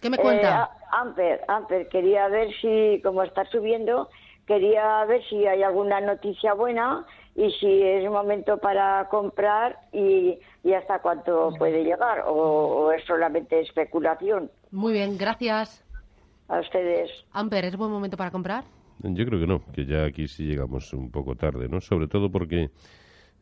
¿Qué 0.00 0.10
me 0.10 0.16
Eh, 0.16 0.20
cuenta? 0.20 0.70
Amper, 0.90 1.42
Amper, 1.48 1.88
quería 1.88 2.26
ver 2.28 2.48
si, 2.60 3.00
como 3.02 3.22
está 3.22 3.44
subiendo, 3.46 4.08
quería 4.46 5.04
ver 5.04 5.22
si 5.28 5.46
hay 5.46 5.62
alguna 5.62 6.00
noticia 6.00 6.52
buena 6.54 7.06
y 7.36 7.50
si 7.52 7.82
es 7.82 8.10
momento 8.10 8.58
para 8.58 9.06
comprar 9.10 9.78
y, 9.92 10.38
y 10.64 10.72
hasta 10.72 11.00
cuánto 11.00 11.52
puede 11.58 11.84
llegar 11.84 12.24
o, 12.26 12.32
o 12.32 12.92
es 12.92 13.04
solamente 13.04 13.60
especulación. 13.60 14.50
Muy 14.72 14.92
bien, 14.92 15.16
gracias. 15.16 15.84
A 16.48 16.60
ustedes. 16.60 17.10
Amper, 17.32 17.64
¿es 17.64 17.76
buen 17.76 17.90
momento 17.90 18.16
para 18.16 18.30
comprar? 18.30 18.64
Yo 19.02 19.26
creo 19.26 19.40
que 19.40 19.46
no, 19.46 19.62
que 19.72 19.84
ya 19.84 20.04
aquí 20.04 20.26
sí 20.28 20.44
llegamos 20.46 20.92
un 20.92 21.10
poco 21.10 21.34
tarde, 21.34 21.68
¿no? 21.68 21.80
Sobre 21.80 22.08
todo 22.08 22.30
porque 22.30 22.70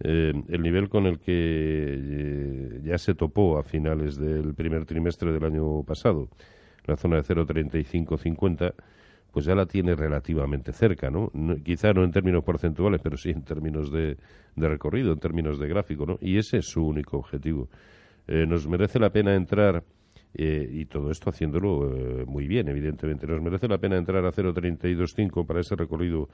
eh, 0.00 0.32
el 0.48 0.62
nivel 0.62 0.88
con 0.88 1.06
el 1.06 1.18
que 1.20 1.32
eh, 1.36 2.80
ya 2.82 2.98
se 2.98 3.14
topó 3.14 3.58
a 3.58 3.62
finales 3.62 4.16
del 4.16 4.54
primer 4.54 4.84
trimestre 4.84 5.32
del 5.32 5.44
año 5.44 5.82
pasado, 5.84 6.28
la 6.86 6.96
zona 6.96 7.16
de 7.16 7.22
0,3550, 7.22 8.74
pues 9.30 9.44
ya 9.46 9.54
la 9.54 9.66
tiene 9.66 9.94
relativamente 9.94 10.72
cerca, 10.72 11.10
¿no? 11.10 11.30
No- 11.34 11.56
Quizá 11.62 11.92
no 11.92 12.04
en 12.04 12.10
términos 12.10 12.42
porcentuales, 12.42 13.00
pero 13.02 13.16
sí 13.16 13.30
en 13.30 13.42
términos 13.44 13.92
de, 13.92 14.16
de 14.56 14.68
recorrido, 14.68 15.12
en 15.12 15.18
términos 15.20 15.58
de 15.58 15.68
gráfico, 15.68 16.04
¿no? 16.06 16.18
Y 16.20 16.38
ese 16.38 16.58
es 16.58 16.66
su 16.66 16.84
único 16.86 17.18
objetivo. 17.18 17.68
Eh, 18.26 18.46
nos 18.46 18.66
merece 18.66 18.98
la 18.98 19.10
pena 19.10 19.34
entrar 19.34 19.84
eh, 20.34 20.68
y 20.70 20.84
todo 20.86 21.10
esto 21.10 21.30
haciéndolo 21.30 21.94
eh, 21.94 22.24
muy 22.26 22.46
bien, 22.46 22.68
evidentemente. 22.68 23.26
Nos 23.26 23.40
merece 23.40 23.68
la 23.68 23.78
pena 23.78 23.96
entrar 23.96 24.24
a 24.24 24.32
0.325 24.32 25.46
para 25.46 25.60
ese 25.60 25.76
recorrido 25.76 26.28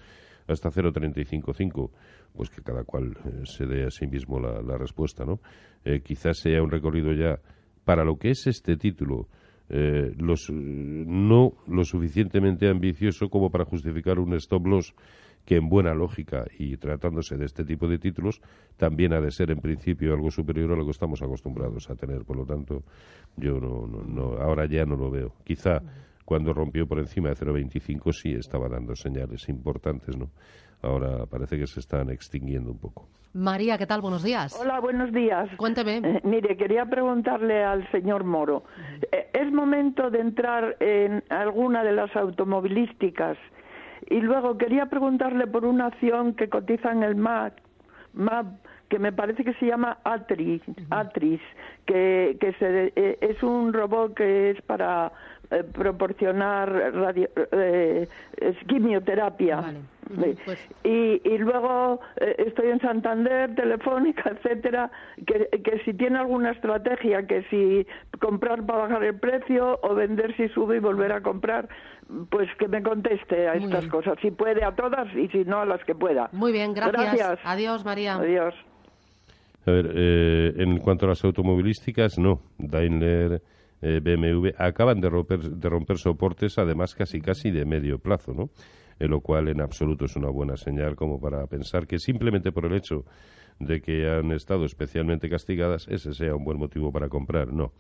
hasta 0.47 0.71
0.355, 0.71 1.91
pues 2.35 2.51
que 2.51 2.63
cada 2.63 2.85
cual 2.85 3.17
eh, 3.25 3.43
se 3.45 3.67
dé 3.67 3.87
a 3.87 3.91
sí 3.91 4.07
mismo 4.07 4.41
la, 4.41 4.63
la 4.63 4.79
respuesta, 4.79 5.25
¿no? 5.25 5.41
Eh, 5.85 6.01
quizás 6.01 6.39
sea 6.39 6.63
un 6.63 6.71
recorrido 6.71 7.13
ya 7.13 7.39
para 7.85 8.05
lo 8.05 8.17
que 8.17 8.31
es 8.31 8.47
este 8.47 8.77
título, 8.77 9.29
eh, 9.69 10.13
los, 10.19 10.51
no 10.51 11.53
lo 11.69 11.85
suficientemente 11.85 12.69
ambicioso 12.69 13.29
como 13.29 13.51
para 13.51 13.65
justificar 13.65 14.19
un 14.19 14.35
stop 14.35 14.67
loss 14.67 14.95
que 15.45 15.57
en 15.57 15.69
buena 15.69 15.95
lógica 15.95 16.45
y 16.59 16.77
tratándose 16.77 17.37
de 17.37 17.47
este 17.47 17.65
tipo 17.65 17.89
de 17.89 17.99
títulos 17.99 18.41
también 18.77 19.13
ha 19.13 19.21
de 19.21 19.31
ser 19.31 19.51
en 19.51 19.61
principio 19.61 20.13
algo 20.15 20.31
superior 20.31 20.71
a 20.73 20.77
lo 20.77 20.85
que 20.85 20.93
estamos 20.93 21.23
acostumbrados 21.23 21.91
a 21.91 21.97
tener. 21.97 22.25
Por 22.25 22.37
lo 22.37 22.45
tanto, 22.47 22.83
yo 23.37 23.59
no, 23.61 23.87
no, 23.87 24.03
no- 24.05 24.41
ahora 24.41 24.67
ya 24.67 24.85
no 24.85 24.97
lo 24.97 25.11
veo. 25.11 25.33
Quizá 25.45 25.81
cuando 26.25 26.53
rompió 26.53 26.87
por 26.87 26.99
encima 27.01 27.29
de 27.31 27.35
0,25 27.37 28.13
sí 28.13 28.33
estaba 28.33 28.69
dando 28.69 28.95
señales 28.95 29.49
importantes, 29.49 30.17
¿no? 30.17 30.31
Ahora 30.83 31.27
parece 31.27 31.59
que 31.59 31.67
se 31.67 31.81
están 31.81 32.09
extinguiendo 32.11 32.71
un 32.71 32.79
poco. 32.79 33.09
María, 33.33 33.77
¿qué 33.79 33.87
tal? 33.87 34.01
Buenos 34.01 34.23
días. 34.23 34.59
Hola, 34.61 34.81
buenos 34.81 35.13
días. 35.13 35.49
Cuénteme. 35.57 35.99
Eh, 35.99 36.21
mire, 36.25 36.57
quería 36.57 36.87
preguntarle 36.87 37.63
al 37.65 37.89
señor 37.93 38.25
Moro. 38.25 38.65
eh, 39.13 39.29
¿Es 39.33 39.53
momento 39.53 40.11
de 40.11 40.21
entrar 40.21 40.77
en 40.81 41.23
alguna 41.29 41.85
de 41.85 41.93
las 41.93 42.15
automovilísticas? 42.17 43.37
Y 44.09 44.21
luego 44.21 44.57
quería 44.59 44.87
preguntarle 44.87 45.47
por 45.47 45.65
una 45.65 45.87
acción 45.87 46.35
que 46.35 46.49
cotiza 46.49 46.93
en 46.93 47.03
el 47.03 47.17
MAP, 47.17 47.55
MAP 48.15 48.47
que 48.89 48.99
me 48.99 49.13
parece 49.13 49.45
que 49.45 49.55
se 49.55 49.67
llama 49.67 49.99
Atris, 50.03 50.63
Atris 50.91 51.41
que, 51.87 52.37
que 52.41 52.53
se, 52.55 52.93
eh, 52.97 53.19
es 53.21 53.41
un 53.43 53.73
robot 53.73 54.15
que 54.15 54.51
es 54.51 54.63
para 54.63 55.13
eh, 55.53 55.63
proporcionar 55.63 56.69
radio, 56.95 57.29
eh, 57.53 58.09
quimioterapia. 58.67 59.57
Vale. 59.61 59.81
Sí. 60.09 60.43
Pues- 60.45 60.69
Y, 60.83 61.21
y 61.25 61.39
luego 61.39 62.01
eh, 62.17 62.35
estoy 62.49 62.71
en 62.71 62.81
Santander, 62.81 63.55
Telefónica, 63.55 64.31
etcétera, 64.31 64.91
que, 65.25 65.49
que 65.63 65.79
si 65.85 65.95
tiene 65.95 66.19
alguna 66.19 66.51
estrategia, 66.51 67.27
que 67.29 67.45
si 67.45 67.87
comprar 68.21 68.67
para 68.67 68.81
bajar 68.81 69.05
el 69.05 69.21
precio 69.21 69.79
o 69.83 69.95
vender 69.95 70.37
si 70.37 70.49
sube 70.49 70.77
y 70.77 70.81
volver 70.81 71.13
a 71.13 71.21
comprar, 71.21 71.69
pues 72.31 72.49
que 72.59 72.69
me 72.69 72.83
conteste 72.83 73.49
a 73.49 73.55
Muy 73.55 73.65
estas 73.65 73.81
bien. 73.81 73.91
cosas. 73.91 74.19
Si 74.21 74.31
puede 74.31 74.65
a 74.65 74.75
todas 74.75 75.09
y 75.15 75.29
si 75.29 75.45
no 75.45 75.61
a 75.61 75.67
las 75.67 75.85
que 75.85 75.95
pueda. 75.95 76.29
Muy 76.33 76.53
bien, 76.53 76.75
gracias. 76.75 77.15
Gracias. 77.15 77.39
Adiós, 77.45 77.85
María. 77.85 78.17
Adiós. 78.17 78.55
A 79.67 79.71
ver, 79.71 79.93
eh, 79.95 80.55
en 80.57 80.79
cuanto 80.79 81.07
a 81.07 81.11
las 81.11 81.25
automovilísticas, 81.25 82.19
no. 82.19 82.41
Daimler, 82.59 83.43
eh, 83.83 84.01
BMW 84.03 84.51
acaban 84.59 85.01
de 85.01 85.09
romper, 85.09 85.41
de 85.41 85.69
romper 85.69 85.99
soportes, 85.99 86.59
además 86.59 86.95
casi 86.95 87.21
casi 87.21 87.51
de 87.51 87.65
medio 87.65 87.99
plazo, 87.99 88.33
¿no? 88.33 88.51
En 88.99 89.11
lo 89.11 89.21
cual 89.21 89.49
en 89.49 89.61
absoluto 89.61 90.05
es 90.05 90.17
una 90.17 90.29
buena 90.31 90.57
señal 90.57 90.97
como 90.97 91.21
para 91.21 91.47
pensar 91.47 91.87
que 91.87 91.99
simplemente 91.99 92.53
por 92.53 92.67
el 92.67 92.75
hecho 92.75 93.05
de 93.61 93.81
que 93.81 94.09
han 94.11 94.33
estado 94.33 94.65
especialmente 94.65 95.29
castigadas, 95.31 95.87
ese 95.89 96.13
sea 96.15 96.35
un 96.35 96.45
buen 96.45 96.59
motivo 96.59 96.91
para 96.91 97.09
comprar. 97.09 97.53
No. 97.53 97.73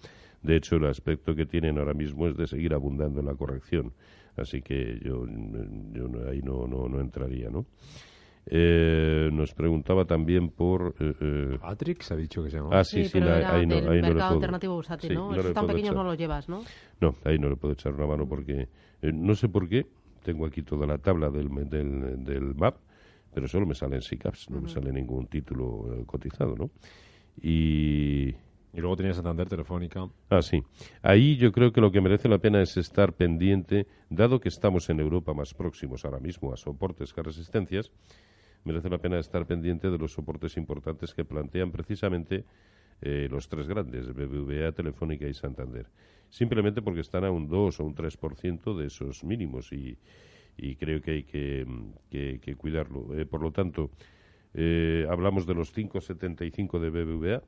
De 0.42 0.54
hecho, 0.56 0.76
el 0.76 0.86
aspecto 0.86 1.34
que 1.34 1.44
tienen 1.46 1.78
ahora 1.78 1.92
mismo 1.94 2.28
es 2.28 2.36
de 2.36 2.46
seguir 2.46 2.72
abundando 2.72 3.20
en 3.20 3.26
la 3.26 3.34
corrección. 3.34 3.92
Así 4.36 4.62
que 4.62 4.98
yo, 5.02 5.26
yo 5.26 6.08
no- 6.08 6.30
ahí 6.30 6.40
no, 6.42 6.66
no, 6.68 6.88
no 6.88 7.00
entraría, 7.00 7.50
¿no? 7.50 7.66
Eh, 8.46 9.28
nos 9.32 9.52
preguntaba 9.54 10.06
también 10.06 10.48
por... 10.48 10.94
eh, 10.98 11.12
eh, 11.20 11.58
Atrix 11.62 12.10
ha 12.12 12.16
dicho 12.16 12.42
que 12.42 12.50
se 12.50 12.56
llama. 12.56 12.70
Ah, 12.80 12.84
sí, 12.84 13.04
sí, 13.04 13.10
pero 13.12 13.26
la- 13.26 13.38
era 13.38 13.54
ahí 13.56 13.66
no, 13.66 13.74
ahí 13.76 13.82
no 13.84 13.90
le 13.92 14.00
mercado 14.02 14.16
puedo. 14.30 14.34
alternativo 14.34 14.74
bursátil, 14.74 15.10
Sí, 15.10 15.14
¿no? 15.14 15.30
no 15.34 15.42
tan 15.52 15.66
pequeños 15.66 15.90
echar. 15.90 15.96
no 15.96 16.04
los 16.04 16.16
llevas, 16.18 16.48
¿no? 16.48 16.62
No, 17.00 17.14
ahí 17.24 17.38
no 17.38 17.48
le 17.50 17.56
puedo 17.56 17.74
echar 17.74 17.92
una 17.92 18.06
mano 18.06 18.26
porque 18.26 18.68
eh, 19.02 19.12
no 19.12 19.34
sé 19.34 19.48
por 19.48 19.68
qué. 19.68 19.86
Tengo 20.22 20.46
aquí 20.46 20.62
toda 20.62 20.86
la 20.86 20.98
tabla 20.98 21.30
del, 21.30 21.48
me- 21.50 21.64
del, 21.64 22.24
del 22.24 22.54
MAP, 22.54 22.76
pero 23.32 23.48
solo 23.48 23.66
me 23.66 23.74
salen 23.74 24.02
SICAPs, 24.02 24.50
no 24.50 24.60
me 24.60 24.68
sale 24.68 24.92
ningún 24.92 25.26
título 25.26 25.94
eh, 25.94 26.04
cotizado, 26.06 26.54
¿no? 26.56 26.70
Y, 27.40 28.34
Y 28.72 28.80
luego 28.80 28.96
tenía 28.96 29.12
Santander, 29.14 29.48
Telefónica. 29.48 30.08
Ah, 30.28 30.42
sí. 30.42 30.62
Ahí 31.02 31.36
yo 31.36 31.50
creo 31.50 31.72
que 31.72 31.80
lo 31.80 31.90
que 31.90 32.00
merece 32.00 32.28
la 32.28 32.38
pena 32.38 32.62
es 32.62 32.76
estar 32.76 33.14
pendiente, 33.14 33.86
dado 34.08 34.40
que 34.40 34.48
estamos 34.48 34.88
en 34.90 35.00
Europa 35.00 35.34
más 35.34 35.54
próximos 35.54 36.04
ahora 36.04 36.20
mismo 36.20 36.52
a 36.52 36.56
soportes 36.56 37.12
que 37.12 37.20
a 37.20 37.24
resistencias, 37.24 37.90
merece 38.64 38.88
la 38.88 38.98
pena 38.98 39.18
estar 39.18 39.46
pendiente 39.46 39.90
de 39.90 39.98
los 39.98 40.12
soportes 40.12 40.56
importantes 40.56 41.14
que 41.14 41.24
plantean 41.24 41.72
precisamente 41.72 42.44
eh, 43.00 43.26
los 43.30 43.48
tres 43.48 43.66
grandes, 43.66 44.12
BBVA, 44.14 44.72
Telefónica 44.72 45.26
y 45.26 45.34
Santander. 45.34 45.86
Simplemente 46.28 46.80
porque 46.80 47.00
están 47.00 47.24
a 47.24 47.30
un 47.32 47.48
2 47.48 47.80
o 47.80 47.84
un 47.84 47.94
3% 47.94 48.76
de 48.76 48.86
esos 48.86 49.24
mínimos 49.24 49.72
y, 49.72 49.98
y 50.56 50.76
creo 50.76 51.00
que 51.00 51.10
hay 51.12 51.22
que, 51.24 51.64
mm, 51.66 51.92
que- 52.10 52.38
que 52.40 52.54
cuidarlo. 52.56 53.18
Eh, 53.18 53.26
por 53.26 53.42
lo 53.42 53.52
tanto, 53.52 53.90
eh, 54.54 55.06
hablamos 55.08 55.46
de 55.46 55.54
los 55.54 55.72
5,75 55.72 56.78
de 56.80 56.90
BBVA, 56.90 57.42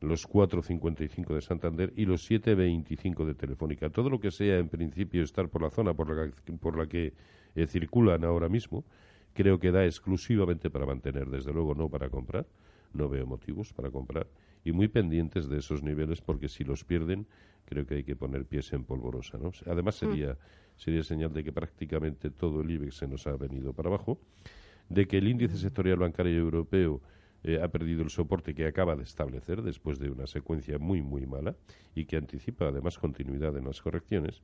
los 0.00 0.26
4,55 0.26 1.34
de 1.34 1.40
Santander 1.40 1.92
y 1.96 2.04
los 2.06 2.24
7,25 2.24 3.24
de 3.26 3.34
Telefónica. 3.34 3.90
Todo 3.90 4.10
lo 4.10 4.20
que 4.20 4.30
sea, 4.30 4.58
en 4.58 4.68
principio, 4.68 5.22
estar 5.22 5.48
por 5.48 5.62
la 5.62 5.70
zona 5.70 5.92
por 5.94 6.14
la 6.14 6.30
que, 6.30 6.52
por 6.52 6.78
la 6.78 6.86
que 6.86 7.12
eh, 7.56 7.66
circulan 7.66 8.24
ahora 8.24 8.48
mismo, 8.48 8.84
creo 9.34 9.58
que 9.58 9.72
da 9.72 9.84
exclusivamente 9.84 10.70
para 10.70 10.86
mantener, 10.86 11.26
desde 11.28 11.52
luego 11.52 11.74
no 11.74 11.88
para 11.88 12.08
comprar. 12.10 12.46
No 12.92 13.08
veo 13.08 13.26
motivos 13.26 13.72
para 13.72 13.90
comprar. 13.90 14.26
Y 14.64 14.72
muy 14.72 14.88
pendientes 14.88 15.48
de 15.48 15.58
esos 15.58 15.82
niveles, 15.82 16.20
porque 16.20 16.48
si 16.48 16.64
los 16.64 16.84
pierden, 16.84 17.26
creo 17.66 17.84
que 17.84 17.96
hay 17.96 18.04
que 18.04 18.16
poner 18.16 18.46
pies 18.46 18.72
en 18.72 18.84
polvorosa. 18.84 19.36
¿no? 19.36 19.52
Además, 19.66 19.96
sería, 19.96 20.36
sería 20.78 21.02
señal 21.02 21.32
de 21.32 21.44
que 21.44 21.52
prácticamente 21.52 22.30
todo 22.30 22.62
el 22.62 22.70
IBEX 22.70 22.96
se 22.96 23.06
nos 23.06 23.26
ha 23.26 23.36
venido 23.36 23.74
para 23.74 23.90
abajo, 23.90 24.18
de 24.88 25.06
que 25.06 25.18
el 25.18 25.28
índice 25.28 25.58
sectorial 25.58 25.98
bancario 25.98 26.38
europeo 26.38 27.02
eh, 27.44 27.60
ha 27.62 27.68
perdido 27.68 28.02
el 28.02 28.10
soporte 28.10 28.54
que 28.54 28.66
acaba 28.66 28.96
de 28.96 29.02
establecer 29.02 29.62
después 29.62 29.98
de 29.98 30.10
una 30.10 30.26
secuencia 30.26 30.78
muy, 30.78 31.02
muy 31.02 31.26
mala 31.26 31.54
y 31.94 32.06
que 32.06 32.16
anticipa 32.16 32.68
además 32.68 32.98
continuidad 32.98 33.56
en 33.56 33.66
las 33.66 33.82
correcciones 33.82 34.42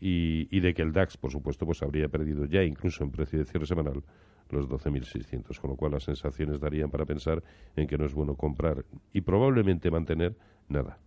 y, 0.00 0.46
y 0.56 0.60
de 0.60 0.74
que 0.74 0.82
el 0.82 0.92
DAX, 0.92 1.16
por 1.16 1.32
supuesto, 1.32 1.66
pues 1.66 1.82
habría 1.82 2.08
perdido 2.08 2.44
ya 2.44 2.62
incluso 2.62 3.02
en 3.02 3.10
precio 3.10 3.38
de 3.38 3.44
cierre 3.44 3.66
semanal 3.66 4.02
los 4.50 4.68
12.600, 4.68 5.58
con 5.58 5.70
lo 5.70 5.76
cual 5.76 5.92
las 5.92 6.04
sensaciones 6.04 6.60
darían 6.60 6.90
para 6.90 7.04
pensar 7.04 7.42
en 7.74 7.86
que 7.86 7.98
no 7.98 8.06
es 8.06 8.14
bueno 8.14 8.36
comprar 8.36 8.84
y 9.12 9.22
probablemente 9.22 9.90
mantener 9.90 10.36
nada. 10.68 10.98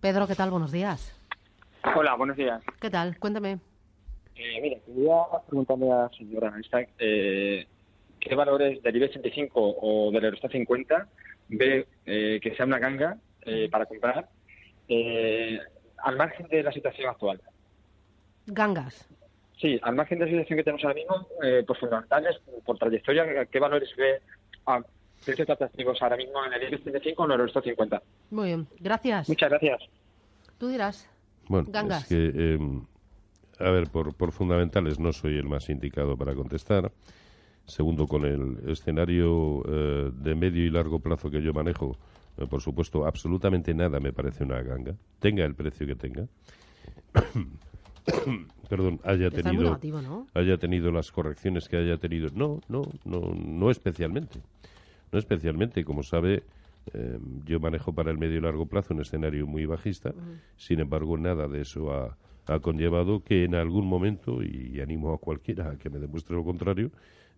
Pedro, 0.00 0.26
¿qué 0.26 0.34
tal? 0.34 0.50
Buenos 0.50 0.72
días. 0.72 1.14
Hola, 1.84 2.14
buenos 2.16 2.36
días. 2.36 2.62
¿Qué 2.80 2.90
tal? 2.90 3.18
Cuéntame. 3.18 3.58
Eh, 4.34 4.60
mira, 4.60 4.78
quería 4.86 5.14
preguntarle 5.46 5.90
a 5.90 5.96
la 5.96 6.10
señora 6.10 6.52
eh, 6.98 7.66
qué 8.20 8.34
valores 8.34 8.82
del 8.82 8.96
IBEX 8.96 9.12
35 9.12 9.76
o 9.80 10.10
del 10.12 10.24
Eurostat 10.24 10.52
50 10.52 11.08
ve 11.48 11.86
eh, 12.06 12.40
que 12.42 12.54
sea 12.54 12.66
una 12.66 12.78
ganga 12.78 13.16
eh, 13.42 13.68
para 13.70 13.86
comprar 13.86 14.28
eh, 14.88 15.58
al 15.98 16.16
margen 16.16 16.46
de 16.48 16.62
la 16.62 16.72
situación 16.72 17.08
actual. 17.10 17.40
Gangas. 18.46 19.08
Sí, 19.60 19.78
al 19.82 19.96
margen 19.96 20.18
de 20.18 20.26
la 20.26 20.30
situación 20.30 20.56
que 20.56 20.64
tenemos 20.64 20.84
ahora 20.84 20.94
mismo, 20.94 21.26
eh, 21.42 21.64
pues 21.66 21.80
fundamentales, 21.80 22.36
por 22.64 22.78
trayectoria, 22.78 23.46
¿qué 23.46 23.58
valores 23.58 23.90
ve 23.96 24.20
a 24.66 24.80
precios 25.24 25.50
atractivos 25.50 26.00
ahora 26.00 26.16
mismo 26.16 26.44
en 26.44 26.52
el 26.52 26.62
IBEX 26.68 26.82
35 26.82 27.22
o 27.22 27.26
en 27.26 27.32
el 27.32 27.40
Eurostock 27.40 27.64
50? 27.64 28.02
Muy 28.30 28.46
bien, 28.46 28.68
gracias. 28.78 29.28
Muchas 29.28 29.50
gracias. 29.50 29.82
Tú 30.58 30.68
dirás. 30.68 31.08
Bueno, 31.48 31.68
Gangas. 31.70 32.02
es 32.02 32.08
que, 32.08 32.32
eh, 32.34 32.58
a 33.58 33.70
ver, 33.70 33.88
por, 33.88 34.14
por 34.14 34.32
fundamentales 34.32 34.98
no 34.98 35.12
soy 35.12 35.36
el 35.36 35.48
más 35.48 35.68
indicado 35.68 36.16
para 36.16 36.34
contestar. 36.34 36.92
Segundo, 37.66 38.06
con 38.06 38.24
el 38.24 38.70
escenario 38.70 39.62
eh, 39.68 40.10
de 40.14 40.34
medio 40.34 40.64
y 40.64 40.70
largo 40.70 41.00
plazo 41.00 41.30
que 41.30 41.42
yo 41.42 41.52
manejo, 41.52 41.96
eh, 42.38 42.46
por 42.46 42.62
supuesto, 42.62 43.04
absolutamente 43.06 43.74
nada 43.74 44.00
me 44.00 44.12
parece 44.12 44.44
una 44.44 44.62
ganga, 44.62 44.94
tenga 45.18 45.44
el 45.44 45.54
precio 45.54 45.86
que 45.86 45.94
tenga. 45.94 46.26
Perdón, 48.70 49.00
haya 49.04 49.26
Está 49.26 49.42
tenido, 49.42 49.64
negativo, 49.64 50.00
¿no? 50.00 50.26
haya 50.32 50.56
tenido 50.56 50.90
las 50.90 51.12
correcciones 51.12 51.68
que 51.68 51.76
haya 51.76 51.98
tenido. 51.98 52.30
No, 52.34 52.60
no, 52.68 52.82
no, 53.04 53.34
no 53.34 53.70
especialmente. 53.70 54.40
No 55.12 55.18
especialmente, 55.18 55.84
como 55.84 56.02
sabe, 56.02 56.42
eh, 56.94 57.18
yo 57.44 57.60
manejo 57.60 57.92
para 57.92 58.10
el 58.10 58.18
medio 58.18 58.38
y 58.38 58.40
largo 58.40 58.66
plazo 58.66 58.94
un 58.94 59.00
escenario 59.00 59.46
muy 59.46 59.66
bajista. 59.66 60.12
Sin 60.56 60.80
embargo, 60.80 61.16
nada 61.16 61.48
de 61.48 61.62
eso 61.62 61.92
ha, 61.92 62.16
ha 62.46 62.60
conllevado 62.60 63.22
que 63.22 63.44
en 63.44 63.54
algún 63.54 63.86
momento, 63.86 64.42
y 64.42 64.80
animo 64.80 65.12
a 65.12 65.18
cualquiera 65.18 65.70
a 65.70 65.76
que 65.76 65.90
me 65.90 65.98
demuestre 65.98 66.36
lo 66.36 66.44
contrario, 66.44 66.90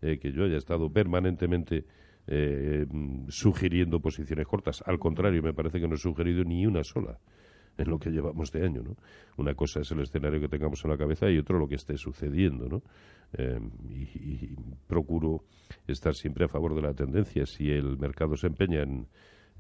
eh, 0.03 0.19
que 0.19 0.33
yo 0.33 0.45
haya 0.45 0.57
estado 0.57 0.91
permanentemente 0.91 1.85
eh, 2.27 2.87
mm, 2.89 3.29
sugiriendo 3.29 4.01
posiciones 4.01 4.47
cortas. 4.47 4.83
Al 4.87 4.99
contrario, 4.99 5.43
me 5.43 5.53
parece 5.53 5.79
que 5.79 5.87
no 5.87 5.95
he 5.95 5.99
sugerido 5.99 6.43
ni 6.45 6.67
una 6.67 6.83
sola 6.85 7.19
en 7.77 7.89
lo 7.89 7.99
que 7.99 8.11
llevamos 8.11 8.51
de 8.51 8.65
año, 8.65 8.83
¿no? 8.83 8.97
Una 9.37 9.55
cosa 9.55 9.81
es 9.81 9.91
el 9.91 10.01
escenario 10.01 10.41
que 10.41 10.49
tengamos 10.49 10.85
en 10.85 10.91
la 10.91 10.97
cabeza 10.97 11.31
y 11.31 11.39
otro 11.39 11.59
lo 11.59 11.69
que 11.69 11.75
esté 11.75 11.97
sucediendo, 11.97 12.69
¿no? 12.69 12.83
Eh, 13.33 13.61
y, 13.91 14.03
y 14.03 14.57
procuro 14.87 15.45
estar 15.87 16.15
siempre 16.15 16.45
a 16.45 16.49
favor 16.49 16.75
de 16.75 16.83
la 16.83 16.95
tendencia. 16.95 17.45
Si 17.47 17.71
el 17.71 17.99
mercado 17.99 18.37
se 18.37 18.47
empeña 18.47 18.83
en, 18.83 19.07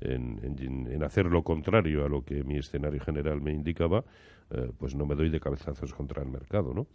en, 0.01 1.03
hacer 1.03 1.27
lo 1.27 1.43
contrario 1.43 2.05
a 2.05 2.09
lo 2.09 2.25
que 2.25 2.45
mi 2.45 2.57
escenario 2.59 3.01
general 3.01 3.41
me 3.41 3.53
indicaba, 3.53 4.05
eh, 4.51 4.71
pues 4.79 4.95
no 4.95 5.07
me 5.07 5.15
doy 5.15 5.31
de 5.31 5.41
cabezazos 5.41 5.95
contra 5.95 6.23
el 6.23 6.29
mercado, 6.29 6.73
¿no? 6.75 6.87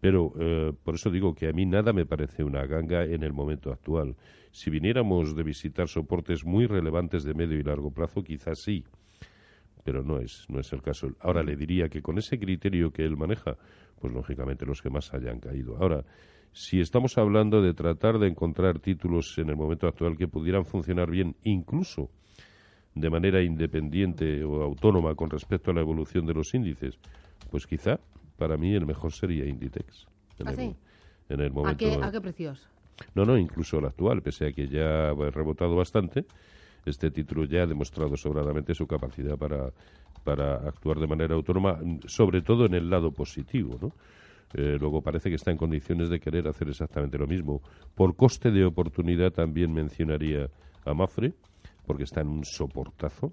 Pero 0.00 0.32
eh, 0.40 0.72
por 0.82 0.96
eso 0.96 1.10
digo 1.10 1.34
que 1.34 1.48
a 1.48 1.52
mí 1.52 1.64
nada 1.64 1.92
me 1.92 2.06
parece 2.06 2.42
una 2.42 2.66
ganga 2.66 3.04
en 3.04 3.22
el 3.22 3.32
momento 3.32 3.70
actual. 3.70 4.16
Si 4.50 4.68
viniéramos 4.68 5.36
de 5.36 5.42
visitar 5.44 5.86
soportes 5.86 6.44
muy 6.44 6.66
relevantes 6.66 7.22
de 7.22 7.34
medio 7.34 7.58
y 7.58 7.62
largo 7.62 7.92
plazo, 7.92 8.24
quizás 8.24 8.60
sí, 8.60 8.84
pero 9.84 10.02
no 10.02 10.18
es, 10.18 10.46
no 10.48 10.58
es 10.58 10.72
el 10.72 10.82
caso. 10.82 11.08
Ahora 11.20 11.42
le 11.42 11.54
diría 11.56 11.88
que 11.88 12.02
con 12.02 12.18
ese 12.18 12.38
criterio 12.38 12.90
que 12.90 13.04
él 13.04 13.16
maneja, 13.16 13.56
pues 14.00 14.12
lógicamente 14.12 14.66
los 14.66 14.82
que 14.82 14.90
más 14.90 15.14
hayan 15.14 15.38
caído. 15.38 15.76
Ahora, 15.76 16.04
si 16.52 16.80
estamos 16.80 17.16
hablando 17.16 17.62
de 17.62 17.72
tratar 17.72 18.18
de 18.18 18.28
encontrar 18.28 18.78
títulos 18.80 19.38
en 19.38 19.48
el 19.48 19.56
momento 19.56 19.86
actual 19.86 20.16
que 20.16 20.28
pudieran 20.28 20.64
funcionar 20.64 21.10
bien, 21.10 21.36
incluso 21.44 22.10
de 22.94 23.10
manera 23.10 23.42
independiente 23.42 24.44
o 24.44 24.62
autónoma 24.62 25.14
con 25.14 25.30
respecto 25.30 25.70
a 25.70 25.74
la 25.74 25.80
evolución 25.80 26.26
de 26.26 26.34
los 26.34 26.52
índices, 26.54 26.98
pues 27.50 27.66
quizá 27.66 27.98
para 28.36 28.56
mí 28.56 28.74
el 28.74 28.86
mejor 28.86 29.12
sería 29.12 29.46
Inditex. 29.46 30.06
En, 30.38 30.48
¿Ah, 30.48 30.50
el, 30.50 30.56
sí? 30.56 30.76
en 31.28 31.40
el 31.40 31.50
¿A 31.50 31.50
momento. 31.50 31.78
qué, 31.78 31.98
¿A 32.02 32.10
qué 32.10 32.20
precios? 32.20 32.68
No, 33.14 33.24
no, 33.24 33.38
incluso 33.38 33.78
el 33.78 33.86
actual, 33.86 34.22
pese 34.22 34.46
a 34.46 34.52
que 34.52 34.68
ya 34.68 35.10
ha 35.10 35.30
rebotado 35.30 35.74
bastante, 35.76 36.24
este 36.84 37.10
título 37.10 37.44
ya 37.44 37.62
ha 37.62 37.66
demostrado 37.66 38.16
sobradamente 38.16 38.74
su 38.74 38.86
capacidad 38.86 39.36
para, 39.38 39.70
para 40.24 40.56
actuar 40.56 40.98
de 40.98 41.06
manera 41.06 41.34
autónoma, 41.34 41.78
sobre 42.06 42.42
todo 42.42 42.66
en 42.66 42.74
el 42.74 42.90
lado 42.90 43.12
positivo, 43.12 43.78
¿no? 43.80 43.92
Eh, 44.54 44.76
luego 44.78 45.00
parece 45.00 45.30
que 45.30 45.36
está 45.36 45.50
en 45.50 45.56
condiciones 45.56 46.10
de 46.10 46.20
querer 46.20 46.46
hacer 46.46 46.68
exactamente 46.68 47.16
lo 47.16 47.26
mismo. 47.26 47.62
Por 47.94 48.14
coste 48.16 48.50
de 48.50 48.64
oportunidad 48.64 49.32
también 49.32 49.72
mencionaría 49.72 50.50
a 50.84 50.92
Mafre, 50.92 51.32
porque 51.86 52.04
está 52.04 52.20
en 52.20 52.28
un 52.28 52.44
soportazo 52.44 53.32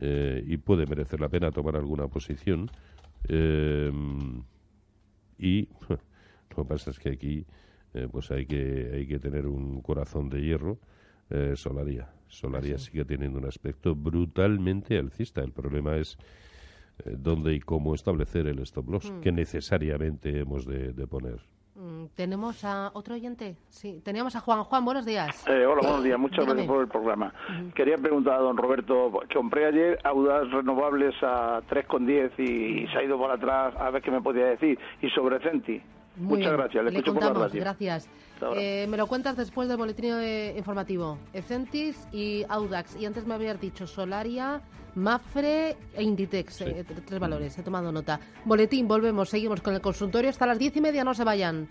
eh, 0.00 0.42
y 0.46 0.56
puede 0.56 0.86
merecer 0.86 1.20
la 1.20 1.28
pena 1.28 1.50
tomar 1.50 1.76
alguna 1.76 2.08
posición. 2.08 2.70
Eh, 3.28 3.90
y 5.38 5.68
lo 5.88 6.56
que 6.56 6.64
pasa 6.68 6.90
es 6.90 6.98
que 6.98 7.10
aquí 7.10 7.46
eh, 7.94 8.08
pues 8.10 8.30
hay 8.30 8.46
que 8.46 8.90
hay 8.94 9.06
que 9.06 9.18
tener 9.18 9.46
un 9.46 9.80
corazón 9.80 10.28
de 10.28 10.40
hierro 10.40 10.78
eh, 11.30 11.52
Solaria 11.54 12.10
Solaria 12.26 12.78
sigue 12.78 13.04
teniendo 13.04 13.38
un 13.38 13.46
aspecto 13.46 13.94
brutalmente 13.94 14.98
alcista 14.98 15.40
el 15.42 15.52
problema 15.52 15.96
es 15.96 16.18
dónde 17.04 17.54
y 17.54 17.60
cómo 17.60 17.94
establecer 17.94 18.46
el 18.48 18.58
stop 18.60 18.88
loss 18.88 19.10
Mm. 19.10 19.20
que 19.20 19.32
necesariamente 19.32 20.40
hemos 20.40 20.66
de, 20.66 20.92
de 20.92 21.06
poner 21.06 21.40
¿Tenemos 22.14 22.64
a 22.64 22.90
otro 22.94 23.14
oyente? 23.14 23.56
Sí, 23.68 24.00
teníamos 24.04 24.36
a 24.36 24.40
Juan. 24.40 24.62
Juan, 24.64 24.84
buenos 24.84 25.04
días. 25.04 25.44
Eh, 25.48 25.66
hola, 25.66 25.80
buenos 25.82 26.04
días. 26.04 26.18
Muchas 26.18 26.38
Dígame. 26.44 26.52
gracias 26.54 26.68
por 26.72 26.82
el 26.82 26.88
programa. 26.88 27.34
Quería 27.74 27.96
preguntar 27.98 28.34
a 28.34 28.38
don 28.38 28.56
Roberto, 28.56 29.10
compré 29.34 29.66
ayer 29.66 29.98
Audaz 30.04 30.50
Renovables 30.50 31.14
a 31.22 31.60
3,10 31.68 32.38
y 32.38 32.86
se 32.88 32.98
ha 32.98 33.02
ido 33.02 33.18
para 33.20 33.34
atrás, 33.34 33.74
a 33.78 33.90
ver 33.90 34.02
qué 34.02 34.10
me 34.10 34.20
podía 34.22 34.46
decir. 34.46 34.78
Y 35.00 35.08
sobre 35.10 35.40
Centi. 35.40 35.82
Muy 36.16 36.38
Muchas 36.38 36.52
bien. 36.52 36.56
gracias, 36.58 36.84
le 36.84 36.90
escucho 36.90 37.14
por 37.14 37.22
la 37.22 37.28
contamos, 37.28 37.48
radio. 37.48 37.60
gracias. 37.62 38.08
Eh, 38.54 38.86
me 38.88 38.96
lo 38.98 39.06
cuentas 39.06 39.36
después 39.36 39.66
del 39.68 39.78
boletín 39.78 40.12
eh, 40.12 40.54
informativo. 40.58 41.18
Ecentis 41.32 42.06
y 42.12 42.44
Audax. 42.48 42.96
Y 43.00 43.06
antes 43.06 43.26
me 43.26 43.34
habías 43.34 43.58
dicho 43.60 43.86
Solaria, 43.86 44.60
Mafre 44.94 45.76
e 45.94 46.02
Inditex. 46.02 46.60
eh, 46.62 46.84
tr- 46.86 47.02
tres 47.04 47.18
valores, 47.20 47.56
he 47.58 47.62
tomado 47.62 47.90
nota. 47.92 48.20
Boletín, 48.44 48.86
volvemos, 48.88 49.28
seguimos 49.30 49.60
con 49.60 49.74
el 49.74 49.80
consultorio 49.80 50.30
hasta 50.30 50.46
las 50.46 50.58
diez 50.58 50.76
y 50.76 50.80
media, 50.80 51.04
no 51.04 51.14
se 51.14 51.24
vayan. 51.24 51.68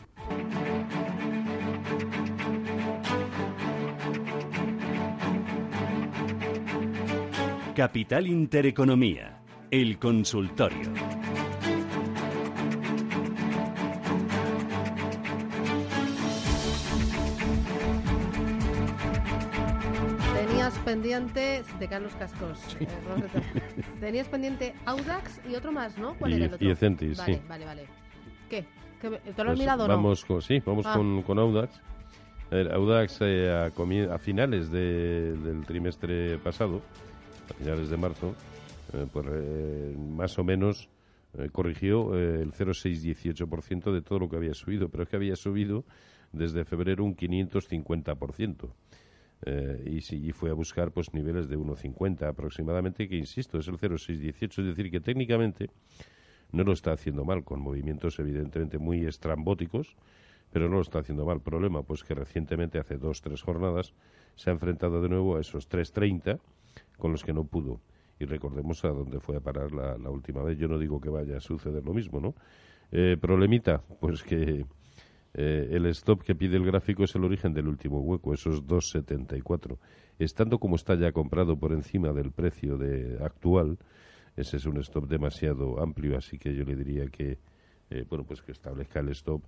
Capital 7.75 8.27
Intereconomía, 8.27 9.41
el 9.71 9.97
consultorio. 9.97 10.91
Pendiente, 20.85 21.63
se 21.63 21.73
te 21.77 21.87
caen 21.87 22.03
los 22.03 22.15
cascos. 22.15 22.59
eh. 22.79 22.87
Tenías 23.99 24.27
pendiente 24.27 24.73
Audax 24.85 25.39
y 25.49 25.55
otro 25.55 25.71
más, 25.71 25.97
¿no? 25.97 26.15
¿Cuál 26.17 26.31
Y- 26.31 26.35
era 26.37 26.45
el 26.45 26.53
otro? 26.55 26.67
y 26.67 26.71
Ecentis, 26.71 27.17
vale, 27.17 27.33
sí. 27.35 27.41
Vale, 27.47 27.65
vale. 27.65 27.85
¿Qué? 28.49 28.65
¿Qué 28.99 29.09
me- 29.09 29.17
¿Te 29.19 29.31
lo 29.43 29.51
has 29.51 29.57
Pues 29.57 29.59
mirado 29.59 29.85
o 29.85 29.87
no? 29.87 29.95
vamos 29.95 30.25
con, 30.25 30.41
sí 30.41 30.59
vamos 30.65 30.85
Ah. 30.87 30.93
con, 30.95 31.21
con 31.23 31.39
Audax 31.39 31.79
Audax 32.51 33.19
eh, 33.21 33.49
a, 33.49 34.13
a 34.13 34.17
finales 34.19 34.69
de- 34.71 35.37
del 35.37 35.65
trimestre 35.65 36.37
pasado 36.39 36.81
a 37.49 37.53
finales 37.53 37.89
de 37.89 37.97
marzo 37.97 38.35
eh, 38.93 39.05
pues 39.11 39.25
eh, 39.31 39.95
más 39.97 40.37
o 40.37 40.43
menos 40.43 40.89
corrigió 41.53 42.13
el 42.15 42.51
0,618% 42.51 43.93
de 43.93 44.01
todo 44.01 44.19
lo 44.19 44.29
que 44.29 44.35
había 44.35 44.53
subido, 44.53 44.89
pero 44.89 45.03
es 45.03 45.09
que 45.09 45.15
había 45.15 45.37
subido 45.37 45.85
desde 46.33 46.65
febrero 46.65 47.05
un 47.05 47.15
550%. 47.15 48.69
Eh, 49.45 49.83
y, 49.85 50.27
y 50.27 50.31
fue 50.31 50.51
a 50.51 50.53
buscar 50.53 50.91
pues 50.91 51.13
niveles 51.13 51.49
de 51.49 51.57
1,50 51.57 52.27
aproximadamente, 52.27 53.07
que 53.07 53.15
insisto, 53.15 53.57
es 53.57 53.67
el 53.67 53.77
0,618, 53.77 54.61
es 54.61 54.67
decir, 54.67 54.91
que 54.91 54.99
técnicamente 54.99 55.69
no 56.51 56.63
lo 56.63 56.73
está 56.73 56.91
haciendo 56.91 57.23
mal, 57.23 57.43
con 57.43 57.61
movimientos 57.61 58.19
evidentemente 58.19 58.77
muy 58.77 59.05
estrambóticos, 59.05 59.95
pero 60.51 60.67
no 60.69 60.75
lo 60.75 60.81
está 60.81 60.99
haciendo 60.99 61.25
mal. 61.25 61.41
Problema, 61.41 61.81
pues 61.83 62.03
que 62.03 62.13
recientemente, 62.13 62.77
hace 62.77 62.97
dos, 62.97 63.21
tres 63.21 63.41
jornadas, 63.41 63.93
se 64.35 64.49
ha 64.49 64.53
enfrentado 64.53 65.01
de 65.01 65.09
nuevo 65.09 65.37
a 65.37 65.41
esos 65.41 65.69
3.30 65.69 66.39
con 66.97 67.11
los 67.11 67.23
que 67.23 67.33
no 67.33 67.45
pudo. 67.45 67.79
Y 68.19 68.25
recordemos 68.25 68.83
a 68.85 68.89
dónde 68.89 69.19
fue 69.19 69.37
a 69.37 69.39
parar 69.39 69.71
la, 69.71 69.97
la 69.97 70.09
última 70.09 70.43
vez. 70.43 70.57
Yo 70.57 70.67
no 70.67 70.77
digo 70.77 71.01
que 71.01 71.09
vaya 71.09 71.37
a 71.37 71.39
suceder 71.39 71.83
lo 71.83 71.93
mismo, 71.93 72.19
¿no? 72.19 72.35
Eh, 72.91 73.17
problemita, 73.19 73.81
pues 73.99 74.21
que 74.21 74.65
eh, 75.33 75.69
el 75.71 75.85
stop 75.87 76.23
que 76.23 76.35
pide 76.35 76.57
el 76.57 76.65
gráfico 76.65 77.03
es 77.03 77.15
el 77.15 77.23
origen 77.23 77.53
del 77.53 77.67
último 77.67 78.01
hueco, 78.01 78.33
esos 78.33 78.65
2,74. 78.65 79.77
Estando 80.19 80.59
como 80.59 80.75
está 80.75 80.95
ya 80.95 81.11
comprado 81.11 81.57
por 81.57 81.71
encima 81.71 82.11
del 82.13 82.31
precio 82.31 82.77
de 82.77 83.17
actual, 83.23 83.77
ese 84.35 84.57
es 84.57 84.65
un 84.65 84.77
stop 84.77 85.07
demasiado 85.07 85.81
amplio, 85.81 86.17
así 86.17 86.37
que 86.37 86.53
yo 86.53 86.63
le 86.63 86.75
diría 86.75 87.07
que, 87.07 87.39
eh, 87.89 88.05
bueno, 88.09 88.25
pues 88.25 88.41
que 88.41 88.51
establezca 88.51 88.99
el 88.99 89.09
stop, 89.09 89.43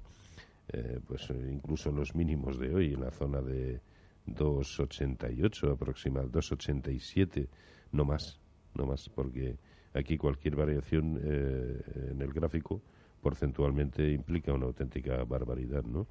eh, 0.69 0.99
pues 1.05 1.29
eh, 1.29 1.49
incluso 1.51 1.91
los 1.91 2.15
mínimos 2.15 2.57
de 2.57 2.73
hoy, 2.73 2.93
en 2.93 3.01
la 3.01 3.11
zona 3.11 3.41
de 3.41 3.81
2,88 4.27 5.73
aproximadamente, 5.73 6.39
2,87, 6.39 7.47
no 7.91 8.05
más, 8.05 8.39
no 8.73 8.85
más, 8.85 9.09
porque 9.09 9.57
aquí 9.93 10.17
cualquier 10.17 10.55
variación 10.55 11.19
eh, 11.21 11.81
en 12.11 12.21
el 12.21 12.31
gráfico 12.31 12.81
porcentualmente 13.23 14.11
implica 14.11 14.53
una 14.53 14.67
auténtica 14.67 15.23
barbaridad, 15.23 15.83
¿no? 15.85 16.07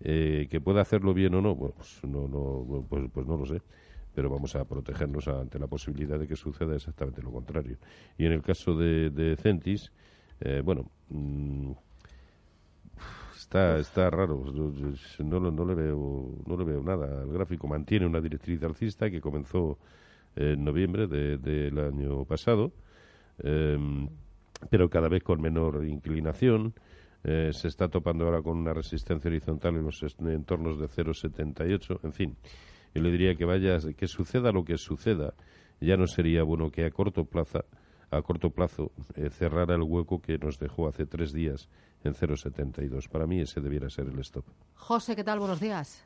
Eh, 0.00 0.48
que 0.50 0.60
pueda 0.60 0.82
hacerlo 0.82 1.14
bien 1.14 1.34
o 1.34 1.40
no, 1.42 1.56
pues 1.56 2.00
no, 2.04 2.28
no, 2.28 2.84
pues, 2.88 3.04
pues 3.12 3.26
no 3.26 3.36
lo 3.36 3.46
sé. 3.46 3.62
Pero 4.14 4.30
vamos 4.30 4.54
a 4.56 4.64
protegernos 4.64 5.28
ante 5.28 5.58
la 5.58 5.66
posibilidad 5.66 6.18
de 6.18 6.28
que 6.28 6.36
suceda 6.36 6.74
exactamente 6.76 7.22
lo 7.22 7.32
contrario. 7.32 7.78
Y 8.18 8.26
en 8.26 8.32
el 8.32 8.42
caso 8.42 8.76
de, 8.76 9.10
de 9.10 9.36
Centis, 9.36 9.92
eh, 10.40 10.62
bueno, 10.64 10.90
mm, 11.10 11.72
está, 13.36 13.78
está 13.78 14.10
raro. 14.10 14.44
No, 15.18 15.40
no, 15.50 15.64
le 15.64 15.74
veo, 15.74 16.38
no 16.46 16.56
le 16.56 16.64
veo 16.64 16.82
nada. 16.82 17.22
El 17.22 17.32
gráfico 17.32 17.66
mantiene 17.66 18.06
una 18.06 18.20
directriz 18.20 18.62
alcista 18.62 19.10
que 19.10 19.20
comenzó 19.20 19.78
en 20.36 20.64
noviembre 20.64 21.06
de- 21.06 21.38
del 21.38 21.78
año 21.78 22.24
pasado, 22.26 22.72
em, 23.42 24.08
pero 24.70 24.88
cada 24.88 25.08
vez 25.08 25.22
con 25.22 25.40
menor 25.40 25.84
inclinación. 25.86 26.74
Eh, 27.26 27.52
se 27.54 27.68
está 27.68 27.88
topando 27.88 28.26
ahora 28.26 28.42
con 28.42 28.58
una 28.58 28.74
resistencia 28.74 29.30
horizontal 29.30 29.76
en 29.76 29.84
los 29.84 30.02
entornos 30.20 30.78
de 30.78 30.88
0,78. 30.88 32.00
En 32.02 32.12
fin, 32.12 32.36
yo 32.94 33.02
le 33.02 33.10
diría 33.10 33.34
que 33.34 33.46
vaya, 33.46 33.78
que 33.96 34.06
suceda 34.06 34.52
lo 34.52 34.62
que 34.62 34.76
suceda, 34.76 35.32
ya 35.80 35.96
no 35.96 36.06
sería 36.06 36.42
bueno 36.42 36.70
que 36.70 36.84
a 36.84 36.90
corto 36.90 37.24
plazo, 37.24 37.64
a 38.10 38.22
corto 38.22 38.50
plazo 38.50 38.92
eh, 39.16 39.30
cerrara 39.30 39.74
el 39.74 39.82
hueco 39.82 40.20
que 40.20 40.38
nos 40.38 40.58
dejó 40.58 40.86
hace 40.86 41.06
tres 41.06 41.32
días 41.32 41.70
en 42.04 42.14
0,72. 42.14 43.08
Para 43.08 43.26
mí 43.26 43.40
ese 43.40 43.60
debiera 43.60 43.88
ser 43.88 44.06
el 44.06 44.18
stop. 44.20 44.44
José, 44.74 45.16
¿qué 45.16 45.24
tal? 45.24 45.38
Buenos 45.38 45.60
días. 45.60 46.04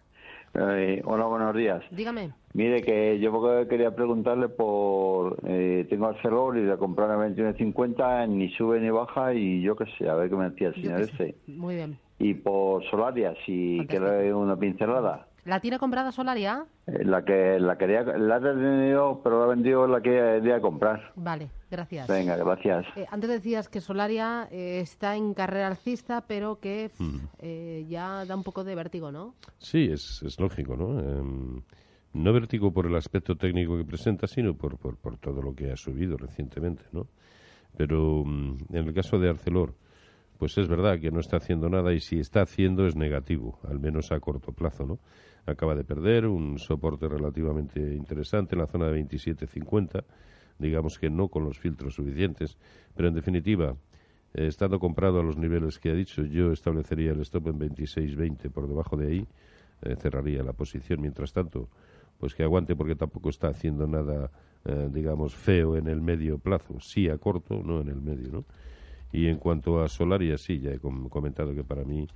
Eh, 0.54 1.02
hola, 1.04 1.26
buenos 1.26 1.54
días. 1.54 1.82
Dígame. 1.90 2.32
Mire, 2.54 2.82
que 2.82 3.18
yo 3.20 3.66
quería 3.68 3.94
preguntarle 3.94 4.48
por... 4.48 5.38
Eh, 5.46 5.86
tengo 5.88 6.06
Arcelor 6.06 6.56
y 6.58 6.64
la 6.64 6.76
comprar 6.76 7.10
a 7.10 7.16
21.50, 7.16 8.28
ni 8.28 8.48
sube 8.50 8.80
ni 8.80 8.90
baja 8.90 9.34
y 9.34 9.60
yo 9.62 9.76
qué 9.76 9.84
sé, 9.98 10.08
a 10.08 10.14
ver 10.14 10.30
qué 10.30 10.36
me 10.36 10.50
decía 10.50 10.68
el 10.68 10.74
señor 10.74 11.00
este. 11.02 11.36
Muy 11.46 11.74
bien. 11.76 11.98
Y 12.18 12.34
por 12.34 12.82
Solaria, 12.90 13.34
si 13.46 13.86
quiere 13.88 14.32
una 14.34 14.56
pincelada. 14.56 15.26
¿La 15.44 15.60
tiene 15.60 15.78
comprada 15.78 16.10
Solaria? 16.12 16.64
Eh, 16.86 17.04
La 17.04 17.24
que 17.24 17.58
la 17.60 17.78
quería, 17.78 18.02
la 18.02 18.36
he 18.38 18.40
tenido, 18.40 19.20
pero 19.22 19.40
la 19.40 19.46
he 19.46 19.56
vendido 19.56 19.86
la 19.86 20.00
que 20.00 20.10
quería 20.10 20.60
comprar. 20.60 21.12
Vale, 21.14 21.48
gracias. 21.70 22.08
Venga, 22.08 22.36
gracias. 22.36 22.86
Eh, 22.96 23.06
antes 23.10 23.30
decías 23.30 23.68
que 23.68 23.80
Solaria 23.80 24.48
eh, 24.50 24.80
está 24.80 25.16
en 25.16 25.34
carrera 25.34 25.68
alcista, 25.68 26.22
pero 26.26 26.60
que 26.60 26.90
pf, 26.96 27.28
eh, 27.40 27.86
ya 27.88 28.24
da 28.24 28.36
un 28.36 28.42
poco 28.42 28.64
de 28.64 28.74
vértigo, 28.74 29.12
¿no? 29.12 29.34
Sí, 29.58 29.88
es, 29.90 30.22
es 30.22 30.38
lógico, 30.40 30.76
¿no? 30.76 30.98
Em, 31.00 31.62
no 32.14 32.32
vértigo 32.32 32.72
por 32.72 32.86
el 32.86 32.96
aspecto 32.96 33.36
técnico 33.36 33.76
que 33.76 33.84
presenta, 33.84 34.26
sino 34.26 34.54
por, 34.54 34.78
por, 34.78 34.96
por 34.96 35.18
todo 35.18 35.42
lo 35.42 35.54
que 35.54 35.70
ha 35.70 35.76
subido 35.76 36.16
recientemente, 36.16 36.84
¿no? 36.92 37.06
Pero 37.76 38.24
mm, 38.24 38.56
en 38.70 38.88
el 38.88 38.94
caso 38.94 39.18
de 39.18 39.28
Arcelor, 39.28 39.74
pues 40.38 40.56
es 40.56 40.68
verdad 40.68 40.98
que 41.00 41.10
no 41.10 41.20
está 41.20 41.36
haciendo 41.36 41.68
nada 41.68 41.92
y 41.92 42.00
si 42.00 42.20
está 42.20 42.42
haciendo 42.42 42.86
es 42.86 42.96
negativo, 42.96 43.58
al 43.68 43.80
menos 43.80 44.12
a 44.12 44.20
corto 44.20 44.52
plazo, 44.52 44.86
¿no? 44.86 44.98
Acaba 45.46 45.74
de 45.74 45.84
perder 45.84 46.26
un 46.26 46.58
soporte 46.58 47.08
relativamente 47.08 47.80
interesante 47.80 48.54
en 48.54 48.60
la 48.60 48.66
zona 48.66 48.86
de 48.88 49.02
27.50, 49.02 50.04
digamos 50.58 50.98
que 50.98 51.10
no 51.10 51.28
con 51.28 51.44
los 51.44 51.58
filtros 51.58 51.94
suficientes, 51.94 52.56
pero 52.96 53.08
en 53.08 53.14
definitiva, 53.14 53.76
eh, 54.34 54.46
estando 54.46 54.78
comprado 54.78 55.20
a 55.20 55.22
los 55.22 55.36
niveles 55.36 55.78
que 55.78 55.90
ha 55.90 55.94
dicho, 55.94 56.22
yo 56.24 56.52
establecería 56.52 57.12
el 57.12 57.20
stop 57.20 57.48
en 57.48 57.58
26.20 57.58 58.50
por 58.50 58.68
debajo 58.68 58.96
de 58.96 59.06
ahí, 59.08 59.26
eh, 59.82 59.96
cerraría 59.96 60.42
la 60.42 60.52
posición. 60.52 61.00
Mientras 61.00 61.32
tanto, 61.32 61.68
pues 62.18 62.34
que 62.34 62.42
aguante 62.42 62.74
porque 62.76 62.96
tampoco 62.96 63.30
está 63.30 63.48
haciendo 63.48 63.86
nada, 63.86 64.30
eh, 64.64 64.88
digamos, 64.92 65.34
feo 65.34 65.76
en 65.76 65.88
el 65.88 66.00
medio 66.00 66.38
plazo. 66.38 66.80
Sí 66.80 67.08
a 67.08 67.18
corto, 67.18 67.62
no 67.62 67.80
en 67.80 67.88
el 67.88 68.00
medio, 68.02 68.30
¿no? 68.32 68.44
Y 69.12 69.26
en 69.28 69.38
cuanto 69.38 69.82
a 69.82 69.88
Solaria, 69.88 70.36
sí, 70.38 70.60
ya 70.60 70.70
he 70.72 70.78
com- 70.78 71.08
comentado 71.08 71.54
que 71.54 71.64
para 71.64 71.84
mí 71.84 72.06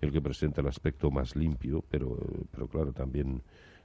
el 0.00 0.12
que 0.12 0.20
presenta 0.20 0.60
el 0.60 0.66
aspecto 0.66 1.10
más 1.10 1.36
limpio, 1.36 1.84
pero, 1.90 2.16
pero 2.50 2.66
claro, 2.68 2.92
también, 2.92 3.42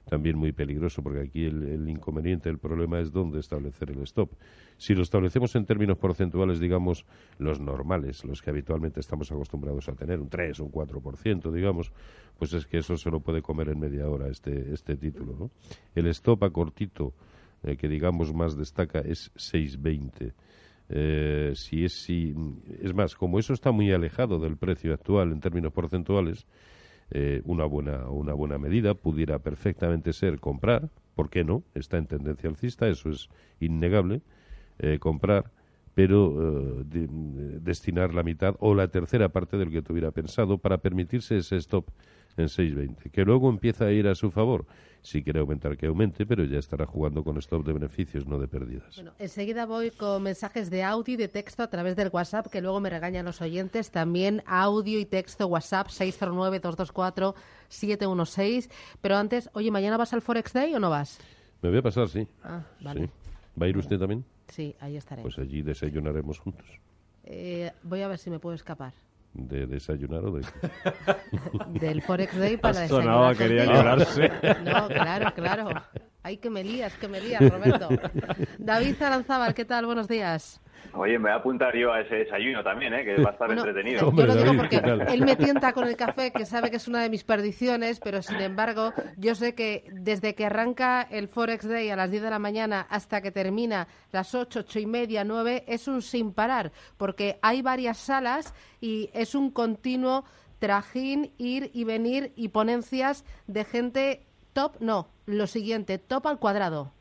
también 0.08 0.38
muy 0.38 0.52
peligroso, 0.52 1.02
porque 1.02 1.20
aquí 1.20 1.44
el, 1.44 1.62
el 1.64 1.88
inconveniente, 1.88 2.48
el 2.48 2.58
problema 2.58 3.00
es 3.00 3.12
dónde 3.12 3.40
establecer 3.40 3.90
el 3.90 4.02
stop. 4.02 4.30
Si 4.76 4.94
lo 4.94 5.02
establecemos 5.02 5.54
en 5.56 5.66
términos 5.66 5.98
porcentuales, 5.98 6.60
digamos, 6.60 7.04
los 7.38 7.60
normales, 7.60 8.24
los 8.24 8.40
que 8.40 8.50
habitualmente 8.50 9.00
estamos 9.00 9.30
acostumbrados 9.30 9.88
a 9.88 9.92
tener, 9.92 10.20
un 10.20 10.28
3 10.28 10.60
o 10.60 10.64
un 10.64 10.72
4%, 10.72 11.52
digamos, 11.52 11.92
pues 12.38 12.52
es 12.54 12.66
que 12.66 12.78
eso 12.78 12.96
se 12.96 13.10
lo 13.10 13.20
puede 13.20 13.42
comer 13.42 13.68
en 13.68 13.80
media 13.80 14.08
hora 14.08 14.28
este, 14.28 14.72
este 14.72 14.96
título. 14.96 15.50
El 15.94 16.06
stop 16.06 16.44
a 16.44 16.50
cortito, 16.50 17.12
eh, 17.62 17.76
que 17.76 17.88
digamos 17.88 18.32
más 18.32 18.56
destaca, 18.56 19.00
es 19.00 19.32
6,20. 19.34 20.32
Eh, 20.90 21.52
si 21.54 21.84
es, 21.84 21.92
si, 21.92 22.34
es 22.80 22.94
más, 22.94 23.14
como 23.14 23.38
eso 23.38 23.52
está 23.52 23.72
muy 23.72 23.92
alejado 23.92 24.38
del 24.38 24.56
precio 24.56 24.94
actual 24.94 25.32
en 25.32 25.40
términos 25.40 25.72
porcentuales, 25.72 26.46
eh, 27.10 27.42
una, 27.44 27.64
buena, 27.64 28.08
una 28.10 28.34
buena 28.34 28.58
medida 28.58 28.94
pudiera 28.94 29.38
perfectamente 29.38 30.12
ser 30.12 30.40
comprar, 30.40 30.90
¿por 31.14 31.30
qué 31.30 31.44
no? 31.44 31.64
Está 31.74 31.98
en 31.98 32.06
tendencia 32.06 32.48
alcista, 32.50 32.88
eso 32.88 33.10
es 33.10 33.28
innegable, 33.60 34.22
eh, 34.78 34.98
comprar, 34.98 35.50
pero 35.94 36.80
eh, 36.80 36.84
de- 36.86 37.08
destinar 37.60 38.14
la 38.14 38.22
mitad 38.22 38.56
o 38.60 38.74
la 38.74 38.88
tercera 38.88 39.30
parte 39.30 39.56
del 39.56 39.70
que 39.70 39.82
tuviera 39.82 40.10
pensado 40.12 40.58
para 40.58 40.78
permitirse 40.78 41.38
ese 41.38 41.56
stop 41.56 41.88
en 42.42 42.48
6.20, 42.48 43.10
que 43.10 43.24
luego 43.24 43.50
empieza 43.50 43.86
a 43.86 43.92
ir 43.92 44.08
a 44.08 44.14
su 44.14 44.30
favor. 44.30 44.66
Si 45.02 45.22
quiere 45.22 45.40
aumentar, 45.40 45.76
que 45.76 45.86
aumente, 45.86 46.26
pero 46.26 46.44
ya 46.44 46.58
estará 46.58 46.84
jugando 46.84 47.22
con 47.22 47.38
stop 47.38 47.64
de 47.64 47.72
beneficios, 47.72 48.26
no 48.26 48.38
de 48.38 48.48
pérdidas. 48.48 48.96
Bueno, 48.96 49.12
enseguida 49.18 49.64
voy 49.64 49.90
con 49.90 50.22
mensajes 50.22 50.70
de 50.70 50.82
audio 50.82 51.14
y 51.14 51.16
de 51.16 51.28
texto 51.28 51.62
a 51.62 51.70
través 51.70 51.96
del 51.96 52.10
WhatsApp, 52.12 52.48
que 52.48 52.60
luego 52.60 52.80
me 52.80 52.90
regañan 52.90 53.24
los 53.24 53.40
oyentes. 53.40 53.90
También 53.90 54.42
audio 54.46 54.98
y 54.98 55.06
texto 55.06 55.46
WhatsApp 55.46 55.88
609-224-716. 55.88 58.70
Pero 59.00 59.16
antes, 59.16 59.48
oye, 59.52 59.70
¿mañana 59.70 59.96
vas 59.96 60.12
al 60.12 60.20
Forex 60.20 60.52
Day 60.52 60.74
o 60.74 60.80
no 60.80 60.90
vas? 60.90 61.18
Me 61.62 61.70
voy 61.70 61.78
a 61.78 61.82
pasar, 61.82 62.08
sí. 62.08 62.26
Ah, 62.42 62.62
vale. 62.80 63.06
Sí. 63.06 63.10
¿Va 63.60 63.66
a 63.66 63.68
ir 63.68 63.78
usted 63.78 63.98
también? 63.98 64.24
Sí, 64.48 64.74
ahí 64.80 64.96
estaré. 64.96 65.22
Pues 65.22 65.38
allí 65.38 65.62
desayunaremos 65.62 66.38
juntos. 66.38 66.66
Eh, 67.24 67.72
voy 67.82 68.02
a 68.02 68.08
ver 68.08 68.18
si 68.18 68.30
me 68.30 68.38
puedo 68.38 68.54
escapar 68.54 68.92
¿De 69.38 69.66
desayunar 69.66 70.24
o 70.24 70.32
de...? 70.32 70.42
del 71.78 72.02
Forex 72.02 72.36
Day 72.36 72.56
para 72.56 72.80
desayunar 72.80 73.36
quería 73.36 73.64
llorarse. 73.66 74.30
No, 74.64 74.88
claro, 74.88 75.32
claro. 75.34 75.68
Ay, 76.24 76.38
que 76.38 76.50
me 76.50 76.64
lías, 76.64 76.92
que 76.94 77.06
me 77.06 77.20
lías, 77.20 77.48
Roberto. 77.48 77.88
David 78.58 79.00
Aranzábal, 79.00 79.54
¿qué 79.54 79.64
tal? 79.64 79.86
Buenos 79.86 80.08
días. 80.08 80.60
Oye, 80.94 81.18
me 81.18 81.24
voy 81.24 81.30
a 81.32 81.34
apuntar 81.36 81.76
yo 81.76 81.92
a 81.92 82.00
ese 82.00 82.16
desayuno 82.16 82.62
también, 82.62 82.94
¿eh? 82.94 83.04
que 83.04 83.20
va 83.22 83.30
a 83.30 83.32
estar 83.32 83.46
Bueno, 83.46 83.64
entretenido. 83.64 84.10
Yo 84.10 84.26
lo 84.26 84.34
digo 84.34 84.52
porque 84.56 84.76
él 84.76 85.24
me 85.24 85.36
tienta 85.36 85.72
con 85.72 85.86
el 85.86 85.96
café, 85.96 86.32
que 86.32 86.46
sabe 86.46 86.70
que 86.70 86.76
es 86.76 86.88
una 86.88 87.02
de 87.02 87.10
mis 87.10 87.24
perdiciones, 87.24 88.00
pero 88.00 88.22
sin 88.22 88.40
embargo, 88.40 88.92
yo 89.16 89.34
sé 89.34 89.54
que 89.54 89.84
desde 89.92 90.34
que 90.34 90.46
arranca 90.46 91.02
el 91.02 91.28
Forex 91.28 91.68
Day 91.68 91.90
a 91.90 91.96
las 91.96 92.10
10 92.10 92.22
de 92.22 92.30
la 92.30 92.38
mañana 92.38 92.86
hasta 92.90 93.20
que 93.20 93.30
termina 93.30 93.86
las 94.12 94.34
8, 94.34 94.60
8 94.60 94.78
y 94.80 94.86
media, 94.86 95.24
9, 95.24 95.64
es 95.66 95.88
un 95.88 96.02
sin 96.02 96.32
parar, 96.32 96.72
porque 96.96 97.38
hay 97.42 97.62
varias 97.62 97.98
salas 97.98 98.54
y 98.80 99.10
es 99.12 99.34
un 99.34 99.50
continuo 99.50 100.24
trajín, 100.58 101.32
ir 101.38 101.70
y 101.72 101.84
venir 101.84 102.32
y 102.34 102.48
ponencias 102.48 103.24
de 103.46 103.64
gente 103.64 104.26
top, 104.52 104.76
no, 104.80 105.08
lo 105.26 105.46
siguiente, 105.46 105.98
top 105.98 106.26
al 106.26 106.38
cuadrado. 106.38 106.92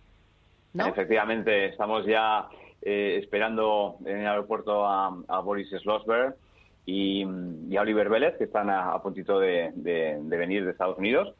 ¿no? 0.73 0.85
Efectivamente, 0.85 1.69
estamos 1.69 2.05
ya 2.05 2.47
eh, 2.89 3.17
esperando 3.21 3.97
en 4.05 4.19
el 4.19 4.27
aeropuerto 4.27 4.85
a, 4.85 5.13
a 5.27 5.39
Boris 5.41 5.69
Schlossberg 5.71 6.35
y, 6.85 7.25
y 7.69 7.75
a 7.75 7.81
Oliver 7.81 8.07
Vélez, 8.07 8.37
que 8.37 8.45
están 8.45 8.69
a, 8.69 8.91
a 8.93 9.01
puntito 9.01 9.39
de, 9.39 9.71
de- 9.75 10.17
de 10.21 10.37
venir 10.37 10.63
de 10.63 10.71
Estados 10.71 10.97
Unidos. 10.97 11.33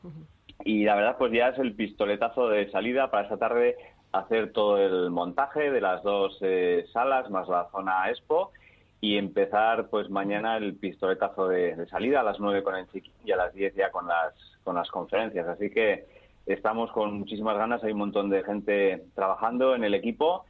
Y 0.65 0.83
la 0.83 0.95
verdad, 0.95 1.15
pues 1.17 1.31
ya 1.31 1.49
es 1.49 1.59
el 1.59 1.73
pistoletazo 1.73 2.49
de 2.49 2.69
salida 2.71 3.09
para 3.11 3.23
esta 3.23 3.37
tarde 3.37 3.77
hacer 4.11 4.51
todo 4.51 4.77
el 4.77 5.09
montaje 5.09 5.71
de 5.71 5.79
las 5.79 6.03
dos 6.03 6.37
eh, 6.41 6.85
salas 6.91 7.29
más 7.29 7.47
la 7.47 7.69
zona 7.71 8.09
Expo 8.09 8.51
y 8.99 9.17
empezar 9.17 9.87
pues 9.89 10.09
mañana 10.09 10.57
el 10.57 10.75
pistoletazo 10.75 11.47
de, 11.47 11.75
de 11.75 11.87
salida 11.87 12.19
a 12.21 12.23
las 12.23 12.39
9 12.39 12.63
con 12.63 12.75
el 12.75 12.87
chiquín 12.91 13.13
y 13.23 13.31
a 13.31 13.37
las 13.37 13.53
10 13.53 13.75
ya 13.75 13.89
con 13.91 14.05
las, 14.07 14.33
con 14.65 14.75
las 14.75 14.89
conferencias. 14.89 15.47
Así 15.47 15.69
que 15.69 16.05
estamos 16.45 16.91
con 16.91 17.19
muchísimas 17.19 17.57
ganas, 17.57 17.83
hay 17.83 17.91
un 17.93 17.99
montón 17.99 18.29
de 18.29 18.43
gente 18.43 19.03
trabajando 19.15 19.75
en 19.75 19.83
el 19.83 19.93
equipo 19.93 20.45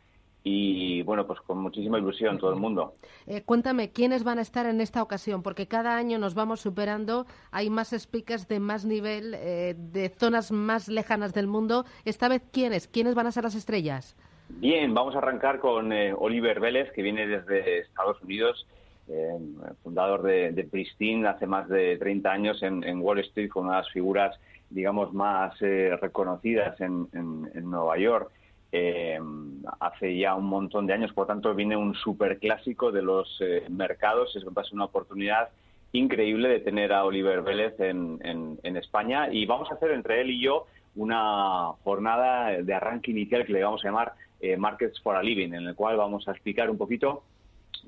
y 0.50 1.02
bueno, 1.04 1.28
pues 1.28 1.40
con 1.42 1.58
muchísima 1.60 1.98
ilusión 2.00 2.38
todo 2.38 2.52
el 2.54 2.60
mundo. 2.60 2.96
Eh, 3.26 3.42
cuéntame, 3.44 3.92
¿quiénes 3.92 4.24
van 4.24 4.40
a 4.40 4.42
estar 4.42 4.66
en 4.66 4.80
esta 4.82 5.04
ocasión? 5.04 5.44
Porque 5.44 5.68
cada 5.68 5.98
año 5.98 6.18
nos 6.20 6.34
vamos 6.36 6.62
superando, 6.62 7.26
hay 7.52 7.70
más 7.70 7.90
speakers 7.98 8.48
de 8.48 8.60
más 8.60 8.86
nivel, 8.86 9.34
eh, 9.38 9.76
de 9.78 10.10
zonas 10.10 10.52
más 10.52 10.88
lejanas 10.88 11.34
del 11.34 11.48
mundo. 11.48 11.86
Esta 12.06 12.30
vez, 12.30 12.42
¿quiénes? 12.52 12.88
¿Quiénes 12.88 13.14
van 13.16 13.28
a 13.28 13.32
ser 13.32 13.44
las 13.44 13.56
estrellas? 13.56 14.16
Bien, 14.50 14.94
vamos 14.94 15.14
a 15.16 15.18
arrancar 15.18 15.60
con 15.60 15.92
eh, 15.92 16.14
Oliver 16.18 16.60
Vélez, 16.62 16.92
que 16.94 17.02
viene 17.02 17.28
desde 17.28 17.80
Estados 17.80 18.22
Unidos, 18.22 18.66
eh, 19.10 19.38
fundador 19.84 20.22
de, 20.24 20.52
de 20.54 20.64
Pristine 20.64 21.28
hace 21.28 21.46
más 21.46 21.68
de 21.68 21.98
30 21.98 22.32
años 22.32 22.64
en, 22.64 22.84
en 22.84 23.02
Wall 23.02 23.20
Street, 23.20 23.50
con 23.50 23.66
una 23.66 23.76
de 23.78 23.82
las 23.84 23.92
figuras, 23.92 24.40
digamos, 24.70 25.14
más 25.14 25.54
eh, 25.62 25.98
reconocidas 26.02 26.80
en, 26.80 27.08
en- 27.14 27.50
en 27.54 27.70
Nueva 27.70 27.98
York. 27.98 28.32
Eh, 28.72 29.20
hace 29.80 30.18
ya 30.18 30.36
un 30.36 30.46
montón 30.46 30.88
de 30.88 30.94
años, 30.94 31.14
por 31.14 31.24
lo 31.24 31.28
tanto 31.28 31.56
viene 31.56 31.78
un 31.78 31.94
superclásico 31.96 32.92
de 32.92 33.02
los 33.02 33.38
eh, 33.42 33.64
mercados, 33.70 34.36
es 34.36 34.46
va 34.46 34.62
a 34.62 34.66
ser 34.66 34.76
una 34.76 34.86
oportunidad 34.86 35.50
increíble 35.94 36.50
de 36.50 36.60
tener 36.60 36.92
a 36.92 37.06
Oliver 37.06 37.42
Vélez 37.42 37.80
en, 37.80 38.20
en- 38.24 38.78
España. 38.78 39.30
Y 39.32 39.46
vamos 39.46 39.72
a 39.72 39.76
hacer 39.76 39.92
entre 39.92 40.22
él 40.22 40.30
y 40.32 40.42
yo 40.42 40.66
una 40.96 41.72
jornada 41.84 42.50
de 42.62 42.74
arranque 42.74 43.12
inicial 43.12 43.46
que 43.46 43.54
le 43.54 43.64
vamos 43.64 43.84
a 43.84 43.88
llamar 43.88 44.14
eh, 44.42 44.58
Markets 44.58 45.00
for 45.02 45.16
a 45.16 45.24
Living, 45.24 45.54
en 45.54 45.68
el 45.68 45.76
cual 45.76 45.98
vamos 45.98 46.28
a 46.28 46.32
explicar 46.32 46.70
un 46.70 46.78
poquito 46.78 47.24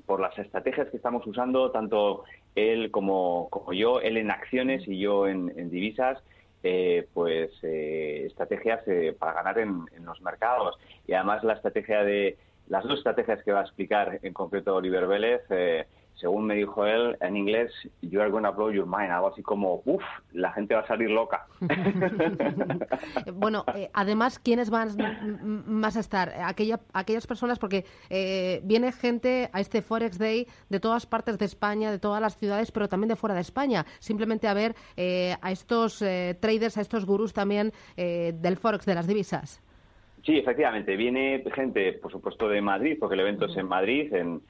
por 0.06 0.20
las 0.20 0.36
estrategias 0.38 0.88
que 0.88 0.96
estamos 0.96 1.24
usando, 1.26 1.70
tanto 1.70 2.24
él 2.54 2.90
como, 2.90 3.48
como 3.50 3.72
yo, 3.72 4.00
él 4.00 4.16
en 4.16 4.30
acciones 4.30 4.86
y 4.88 4.98
yo 4.98 5.28
en, 5.28 5.52
en 5.56 5.70
divisas, 5.70 6.18
eh, 6.62 7.06
pues 7.14 7.50
eh, 7.62 8.24
estrategias 8.26 8.86
eh, 8.86 9.14
para 9.18 9.32
ganar 9.32 9.58
en, 9.58 9.86
los 10.04 10.20
mercados. 10.20 10.76
Y 11.06 11.12
además 11.12 11.44
la 11.44 11.54
estrategia 11.54 12.02
de 12.02 12.36
las 12.68 12.84
dos 12.84 12.98
estrategias 12.98 13.42
que 13.42 13.52
va 13.52 13.60
a 13.60 13.64
explicar 13.64 14.20
en 14.22 14.32
concreto 14.32 14.76
Oliver 14.76 15.06
Vélez, 15.06 15.42
eh, 15.50 15.86
según 16.20 16.46
me 16.46 16.54
dijo 16.54 16.84
él 16.84 17.16
en 17.20 17.36
inglés, 17.36 17.72
you 18.02 18.20
are 18.20 18.30
gonna 18.30 18.50
blow 18.50 18.70
your 18.70 18.86
mind, 18.86 19.10
algo 19.10 19.28
así 19.28 19.42
como, 19.42 19.82
uff, 19.84 20.02
la 20.32 20.52
gente 20.52 20.74
va 20.74 20.80
a 20.80 20.86
salir 20.86 21.10
loca. 21.10 21.46
bueno, 23.34 23.64
eh, 23.74 23.90
además, 23.94 24.38
¿quiénes 24.38 24.70
van 24.70 24.90
más 25.66 25.96
a 25.96 26.00
estar? 26.00 26.32
Aquella, 26.44 26.80
aquellas 26.92 27.26
personas, 27.26 27.58
porque 27.58 27.84
eh, 28.10 28.60
viene 28.64 28.92
gente 28.92 29.48
a 29.52 29.60
este 29.60 29.82
Forex 29.82 30.18
Day 30.18 30.46
de 30.68 30.80
todas 30.80 31.06
partes 31.06 31.38
de 31.38 31.46
España, 31.46 31.90
de 31.90 31.98
todas 31.98 32.20
las 32.20 32.36
ciudades, 32.36 32.70
pero 32.70 32.88
también 32.88 33.08
de 33.08 33.16
fuera 33.16 33.34
de 33.34 33.40
España, 33.40 33.86
simplemente 33.98 34.48
a 34.48 34.54
ver 34.54 34.74
eh, 34.96 35.34
a 35.40 35.50
estos 35.50 36.02
eh, 36.02 36.36
traders, 36.40 36.76
a 36.76 36.80
estos 36.80 37.06
gurús 37.06 37.32
también 37.32 37.72
eh, 37.96 38.32
del 38.34 38.56
Forex, 38.56 38.84
de 38.86 38.94
las 38.94 39.06
divisas. 39.06 39.62
Sí, 40.24 40.36
efectivamente, 40.36 40.96
viene 40.96 41.42
gente, 41.54 41.94
por 41.94 42.12
supuesto, 42.12 42.48
de 42.48 42.60
Madrid, 42.60 42.96
porque 43.00 43.14
el 43.14 43.20
evento 43.20 43.46
es 43.46 43.56
en 43.56 43.66
Madrid, 43.66 44.12
en 44.12 44.42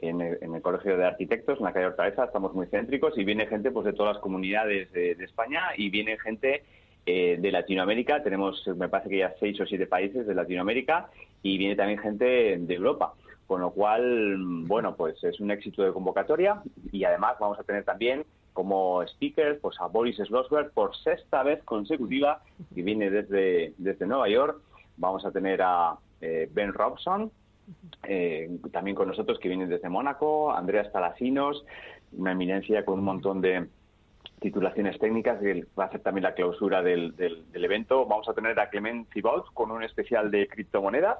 en 0.00 0.20
el, 0.20 0.38
en 0.40 0.54
el, 0.54 0.62
Colegio 0.62 0.96
de 0.96 1.04
Arquitectos, 1.04 1.58
en 1.58 1.64
la 1.64 1.72
calle 1.72 1.86
Hortaleza, 1.86 2.24
estamos 2.24 2.54
muy 2.54 2.66
céntricos 2.66 3.16
y 3.16 3.24
viene 3.24 3.46
gente 3.46 3.70
pues 3.70 3.86
de 3.86 3.92
todas 3.92 4.14
las 4.14 4.22
comunidades 4.22 4.92
de, 4.92 5.12
España 5.12 5.62
y 5.76 5.90
viene 5.90 6.18
gente 6.18 6.64
eh, 7.06 7.36
de 7.40 7.52
Latinoamérica. 7.52 8.22
Tenemos, 8.22 8.66
me 8.76 8.88
parece 8.88 9.10
que 9.10 9.18
ya 9.18 9.34
seis 9.40 9.60
o 9.60 9.66
siete 9.66 9.86
países 9.86 10.26
de 10.26 10.34
Latinoamérica 10.34 11.10
y 11.42 11.58
viene 11.58 11.76
también 11.76 11.98
gente 11.98 12.58
de 12.58 12.74
Europa. 12.74 13.14
Con 13.46 13.62
lo 13.62 13.70
cual, 13.70 14.36
bueno, 14.66 14.94
pues 14.94 15.22
es 15.24 15.40
un 15.40 15.50
éxito 15.50 15.82
de 15.82 15.92
convocatoria 15.92 16.62
y 16.92 17.04
además 17.04 17.36
vamos 17.40 17.58
a 17.58 17.64
tener 17.64 17.82
también 17.82 18.24
como 18.52 19.06
speakers 19.06 19.58
pues 19.60 19.80
a 19.80 19.86
Boris 19.86 20.16
Schlossberg 20.16 20.72
por 20.72 20.94
sexta 20.96 21.42
vez 21.44 21.62
consecutiva 21.64 22.42
que 22.74 22.82
viene 22.82 23.08
desde, 23.08 23.72
desde 23.78 24.06
Nueva 24.06 24.28
York. 24.28 24.60
Vamos 24.96 25.24
a 25.24 25.30
tener 25.30 25.62
a 25.62 25.96
eh, 26.20 26.48
Ben 26.52 26.72
Robson, 26.72 27.30
eh, 28.04 28.48
también 28.72 28.96
con 28.96 29.08
nosotros 29.08 29.38
que 29.38 29.48
vienen 29.48 29.68
desde 29.68 29.88
Mónaco, 29.88 30.52
Andreas 30.52 30.90
Talasinos, 30.92 31.64
una 32.12 32.32
eminencia 32.32 32.84
con 32.84 32.98
un 32.98 33.04
montón 33.04 33.40
de 33.40 33.66
titulaciones 34.40 34.98
técnicas, 34.98 35.40
que 35.40 35.64
va 35.78 35.84
a 35.84 35.90
ser 35.90 36.00
también 36.00 36.22
la 36.24 36.34
clausura 36.34 36.82
del, 36.82 37.16
del, 37.16 37.50
del 37.50 37.64
evento. 37.64 38.06
Vamos 38.06 38.28
a 38.28 38.34
tener 38.34 38.58
a 38.58 38.70
Clement 38.70 39.08
Thibault 39.12 39.46
con 39.52 39.70
un 39.70 39.82
especial 39.82 40.30
de 40.30 40.46
criptomonedas, 40.46 41.18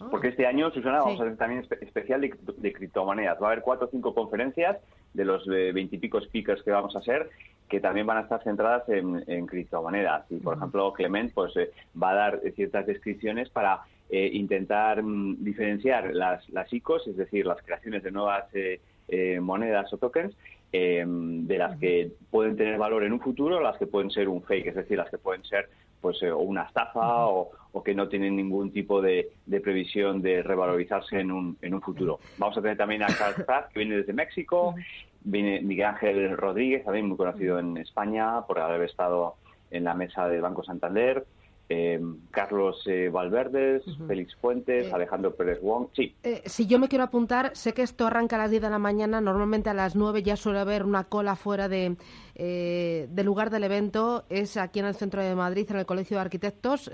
oh. 0.00 0.10
porque 0.10 0.28
este 0.28 0.46
año, 0.46 0.70
Susana, 0.70 1.00
sí. 1.00 1.04
vamos 1.06 1.20
a 1.20 1.24
tener 1.24 1.38
también 1.38 1.62
espe 1.62 1.84
especial 1.84 2.20
de, 2.20 2.34
de, 2.56 2.72
criptomonedas. 2.72 3.42
Va 3.42 3.48
a 3.48 3.50
haber 3.52 3.62
cuatro 3.62 3.86
o 3.86 3.90
cinco 3.90 4.14
conferencias 4.14 4.78
de 5.12 5.24
los 5.24 5.46
veintipico 5.46 6.20
speakers 6.20 6.62
que 6.62 6.70
vamos 6.70 6.94
a 6.94 7.00
hacer 7.00 7.30
que 7.68 7.80
también 7.80 8.06
van 8.06 8.18
a 8.18 8.20
estar 8.20 8.42
centradas 8.42 8.88
en, 8.88 9.24
en 9.26 9.46
criptomonedas. 9.46 10.30
Y, 10.30 10.36
por 10.36 10.54
uh 10.54 10.56
-huh. 10.56 10.58
ejemplo, 10.60 10.92
Clement 10.92 11.32
pues, 11.34 11.56
eh, 11.56 11.70
va 12.00 12.10
a 12.10 12.14
dar 12.14 12.40
ciertas 12.54 12.86
descripciones 12.86 13.48
para 13.50 13.82
eh, 14.08 14.30
intentar 14.32 15.02
mm, 15.02 15.42
diferenciar 15.42 16.14
las, 16.14 16.48
las 16.50 16.72
ICOs, 16.72 17.08
es 17.08 17.16
decir, 17.16 17.44
las 17.44 17.60
creaciones 17.62 18.04
de 18.04 18.12
nuevas 18.12 18.44
eh, 18.54 18.80
eh, 19.08 19.40
monedas 19.40 19.92
o 19.92 19.98
tokens, 19.98 20.34
de 20.72 21.56
las 21.56 21.78
que 21.78 22.10
pueden 22.30 22.54
tener 22.54 22.76
valor 22.76 23.02
en 23.02 23.14
un 23.14 23.20
futuro, 23.20 23.62
las 23.62 23.78
que 23.78 23.86
pueden 23.86 24.10
ser 24.10 24.28
un 24.28 24.42
fake, 24.42 24.66
es 24.66 24.74
decir, 24.74 24.98
las 24.98 25.08
que 25.08 25.16
pueden 25.16 25.42
ser 25.44 25.70
pues 26.02 26.22
o 26.22 26.36
una 26.36 26.64
estafa 26.64 27.28
o, 27.28 27.50
o, 27.72 27.82
que 27.82 27.94
no 27.94 28.08
tienen 28.08 28.36
ningún 28.36 28.70
tipo 28.70 29.00
de, 29.00 29.30
de, 29.46 29.60
previsión 29.62 30.20
de 30.20 30.42
revalorizarse 30.42 31.18
en 31.18 31.32
un, 31.32 31.56
en 31.62 31.72
un 31.72 31.80
futuro. 31.80 32.20
Vamos 32.36 32.58
a 32.58 32.60
tener 32.60 32.76
también 32.76 33.02
a 33.02 33.06
Carl 33.06 33.42
Pratt, 33.46 33.72
que 33.72 33.78
viene 33.78 33.96
desde 33.96 34.12
México, 34.12 34.74
viene 35.22 35.62
Miguel 35.62 35.86
Ángel 35.86 36.36
Rodríguez, 36.36 36.84
también 36.84 37.08
muy 37.08 37.16
conocido 37.16 37.58
en 37.58 37.78
España 37.78 38.42
por 38.46 38.58
haber 38.58 38.82
estado 38.82 39.36
en 39.70 39.84
la 39.84 39.94
mesa 39.94 40.28
del 40.28 40.42
Banco 40.42 40.62
Santander, 40.62 41.24
eh, 41.68 42.00
Carlos 42.30 42.82
eh, 42.86 43.08
Valverdes, 43.08 43.86
uh 43.86 43.90
-huh. 43.90 44.06
Félix 44.06 44.36
Fuentes, 44.36 44.86
eh, 44.86 44.90
Alejandro 44.92 45.34
Pérez 45.34 45.60
Wong. 45.60 45.88
Sí. 45.94 46.14
Eh, 46.22 46.42
si 46.46 46.66
yo 46.66 46.78
me 46.78 46.88
quiero 46.88 47.04
apuntar, 47.04 47.56
sé 47.56 47.74
que 47.74 47.82
esto 47.82 48.06
arranca 48.06 48.36
a 48.36 48.40
las 48.40 48.50
10 48.50 48.62
de 48.62 48.70
la 48.70 48.78
mañana, 48.78 49.20
normalmente 49.20 49.70
a 49.70 49.74
las 49.74 49.96
9 49.96 50.22
ya 50.22 50.36
suele 50.36 50.60
haber 50.60 50.84
una 50.84 51.04
cola 51.04 51.34
fuera 51.34 51.68
de, 51.68 51.96
eh, 52.34 53.08
del 53.10 53.26
lugar 53.26 53.50
del 53.50 53.64
evento, 53.64 54.24
es 54.28 54.56
aquí 54.56 54.78
en 54.78 54.86
el 54.86 54.94
centro 54.94 55.22
de 55.22 55.34
Madrid, 55.34 55.66
en 55.70 55.78
el 55.78 55.86
Colegio 55.86 56.16
de 56.16 56.20
Arquitectos. 56.22 56.90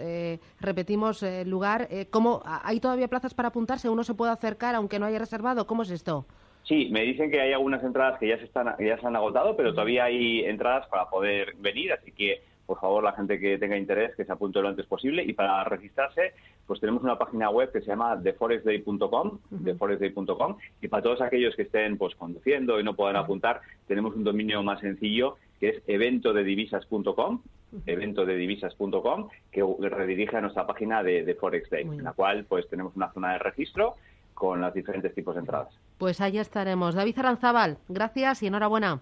repetimos 0.61 1.23
el 1.23 1.49
lugar. 1.51 1.89
¿cómo, 2.11 2.43
¿Hay 2.45 2.81
todavía 2.81 3.09
plazas 3.09 3.35
para 3.35 3.49
apuntarse? 3.49 3.89
¿Uno 3.89 4.05
se 4.05 4.15
puede 4.15 4.33
acercar 4.33 4.75
aunque 4.75 4.99
no 4.99 5.07
haya 5.07 5.19
reservado? 5.19 5.67
¿Cómo 5.67 5.83
es 5.83 5.91
esto? 5.91 6.27
Sí, 6.65 6.89
me 6.91 7.03
dicen 7.03 7.31
que 7.31 7.41
hay 7.41 7.53
algunas 7.53 7.83
entradas 7.83 8.19
que 8.19 8.29
ya 8.29 8.39
se, 8.39 8.45
están, 8.45 8.75
ya 8.79 8.99
se 8.99 9.07
han 9.07 9.17
agotado, 9.17 9.57
pero 9.57 9.73
todavía 9.73 10.05
hay 10.05 10.45
entradas 10.45 10.87
para 10.89 11.11
poder 11.11 11.55
venir, 11.59 11.93
así 11.93 12.13
que 12.13 12.43
por 12.67 12.79
favor, 12.81 13.03
la 13.03 13.13
gente 13.13 13.39
que 13.39 13.59
tenga 13.59 13.77
interés, 13.77 14.15
que 14.17 14.25
se 14.25 14.33
apunte 14.33 14.61
lo 14.61 14.69
antes 14.69 14.87
posible. 14.87 15.23
Y 15.25 15.33
para 15.33 15.65
registrarse, 15.65 16.33
pues 16.67 16.81
tenemos 16.81 17.03
una 17.03 17.19
página 17.19 17.51
web 17.51 17.73
que 17.73 17.81
se 17.81 17.87
llama 17.87 18.21
theforestday.com, 18.23 18.99
uh 19.01 19.39
-huh. 19.51 19.65
theforestday.com, 19.65 20.57
y 20.81 20.89
para 20.89 21.03
todos 21.03 21.21
aquellos 21.21 21.55
que 21.57 21.63
estén 21.63 21.99
pues 21.99 22.15
conduciendo 22.15 22.79
y 22.81 22.85
no 22.85 22.95
puedan 22.95 23.17
apuntar, 23.17 23.61
tenemos 23.87 24.15
un 24.15 24.25
dominio 24.25 24.63
más 24.63 24.81
sencillo 24.81 25.37
que 25.61 25.69
es 25.71 25.83
eventodedivisas.com, 25.87 27.05
uh 27.05 27.77
-huh. 27.77 27.83
eventodedivisas.com, 27.87 29.29
que 29.51 29.63
redirige 29.89 30.37
a 30.37 30.41
nuestra 30.41 30.67
página 30.67 31.03
de, 31.03 31.25
de 31.25 31.35
Forex 31.35 31.71
Day, 31.71 31.83
en 31.83 32.05
la 32.05 32.13
cual 32.13 32.45
pues 32.45 32.69
tenemos 32.69 32.95
una 32.97 33.13
zona 33.13 33.33
de 33.33 33.39
registro 33.39 33.97
con 34.35 34.61
los 34.61 34.75
diferentes 34.75 35.15
tipos 35.15 35.35
de 35.35 35.41
entradas. 35.41 35.73
Pues 35.99 36.21
ahí 36.21 36.39
estaremos. 36.39 36.95
David 36.95 37.19
Aranzábal, 37.19 37.79
gracias 37.89 38.43
y 38.43 38.49
enhorabuena. 38.49 39.01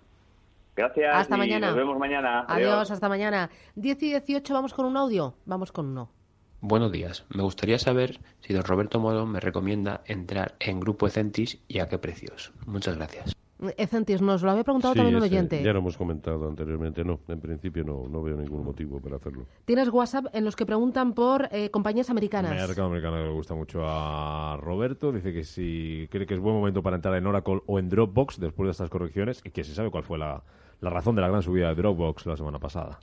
Gracias. 0.76 1.14
Hasta 1.14 1.36
y 1.36 1.38
mañana. 1.38 1.68
Nos 1.68 1.76
vemos 1.76 1.98
mañana. 1.98 2.40
Adiós. 2.48 2.72
Adiós, 2.72 2.90
hasta 2.90 3.08
mañana. 3.08 3.50
10 3.74 4.02
y 4.02 4.10
18, 4.10 4.54
vamos 4.54 4.74
con 4.74 4.86
un 4.86 4.96
audio. 4.96 5.34
Vamos 5.44 5.72
con 5.72 5.86
uno. 5.86 6.10
Buenos 6.62 6.92
días. 6.92 7.24
Me 7.30 7.42
gustaría 7.42 7.78
saber 7.78 8.20
si 8.40 8.52
don 8.52 8.64
Roberto 8.64 9.00
Moro 9.00 9.24
me 9.24 9.40
recomienda 9.40 10.02
entrar 10.04 10.56
en 10.60 10.78
Grupo 10.78 11.06
Ecentis 11.06 11.58
y 11.68 11.78
a 11.78 11.88
qué 11.88 11.98
precios. 11.98 12.52
Muchas 12.66 12.96
gracias. 12.96 13.34
Ecentis, 13.76 14.22
nos 14.22 14.42
lo 14.42 14.50
había 14.50 14.64
preguntado 14.64 14.94
sí, 14.94 14.98
también 14.98 15.16
un 15.16 15.22
oyente. 15.22 15.62
Ya 15.62 15.72
lo 15.72 15.80
hemos 15.80 15.96
comentado 15.96 16.48
anteriormente. 16.48 17.04
No, 17.04 17.20
en 17.28 17.40
principio 17.40 17.84
no, 17.84 18.08
no 18.08 18.22
veo 18.22 18.36
ningún 18.36 18.64
motivo 18.64 19.00
para 19.00 19.16
hacerlo. 19.16 19.46
Tienes 19.64 19.88
WhatsApp 19.88 20.26
en 20.32 20.44
los 20.44 20.56
que 20.56 20.66
preguntan 20.66 21.12
por 21.12 21.48
eh, 21.52 21.70
compañías 21.70 22.10
americanas. 22.10 22.52
Mercado 22.52 22.88
americano 22.88 23.24
le 23.24 23.30
gusta 23.30 23.54
mucho 23.54 23.82
a 23.84 24.56
Roberto. 24.60 25.12
Dice 25.12 25.32
que 25.32 25.44
si 25.44 26.08
cree 26.10 26.26
que 26.26 26.34
es 26.34 26.40
buen 26.40 26.54
momento 26.54 26.82
para 26.82 26.96
entrar 26.96 27.14
en 27.16 27.26
Oracle 27.26 27.60
o 27.66 27.78
en 27.78 27.88
Dropbox 27.88 28.40
después 28.40 28.66
de 28.66 28.70
estas 28.72 28.90
correcciones 28.90 29.40
y 29.44 29.50
que 29.50 29.64
se 29.64 29.74
sabe 29.74 29.90
cuál 29.90 30.04
fue 30.04 30.18
la, 30.18 30.42
la 30.80 30.90
razón 30.90 31.14
de 31.14 31.22
la 31.22 31.28
gran 31.28 31.42
subida 31.42 31.68
de 31.68 31.74
Dropbox 31.74 32.26
la 32.26 32.36
semana 32.36 32.58
pasada. 32.58 32.98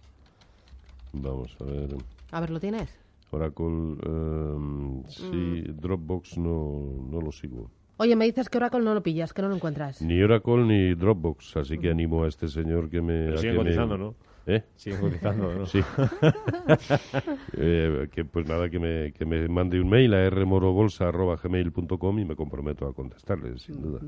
Vamos 1.13 1.55
a 1.59 1.63
ver. 1.63 1.95
A 2.31 2.39
ver, 2.41 2.49
¿lo 2.49 2.59
tienes? 2.59 2.89
Oracle, 3.31 3.65
um, 3.65 5.03
sí, 5.07 5.63
mm. 5.67 5.79
Dropbox 5.79 6.37
no, 6.37 6.81
no 7.09 7.21
lo 7.21 7.31
sigo. 7.31 7.69
Oye, 7.99 8.15
me 8.15 8.25
dices 8.25 8.47
que 8.49 8.57
Oracle 8.57 8.81
no 8.81 8.93
lo 8.93 9.01
pillas, 9.01 9.33
que 9.33 9.41
no 9.41 9.49
lo 9.49 9.55
encuentras. 9.55 10.01
Ni 10.01 10.21
Oracle 10.21 10.65
ni 10.65 10.93
Dropbox, 10.93 11.57
así 11.57 11.79
que 11.79 11.89
animo 11.89 12.23
a 12.23 12.27
este 12.27 12.47
señor 12.47 12.89
que 12.89 13.01
me... 13.01 13.29
Pero 13.29 13.41
que 13.41 13.55
cotizando, 13.55 13.97
me... 13.97 14.03
¿no? 14.03 14.15
¿Eh? 14.45 14.63
Siguen 14.75 15.01
cotizando, 15.01 15.53
¿no? 15.53 15.65
Sí. 15.65 15.79
eh, 17.57 18.07
que 18.13 18.23
pues 18.23 18.47
nada, 18.47 18.69
que 18.69 18.79
me, 18.79 19.11
que 19.11 19.25
me 19.25 19.47
mande 19.47 19.81
un 19.81 19.89
mail 19.89 20.13
a 20.13 20.29
rmorobolsa.gmail.com 20.29 22.19
y 22.19 22.25
me 22.25 22.35
comprometo 22.35 22.87
a 22.87 22.93
contestarle, 22.93 23.57
sin 23.57 23.81
duda. 23.81 23.99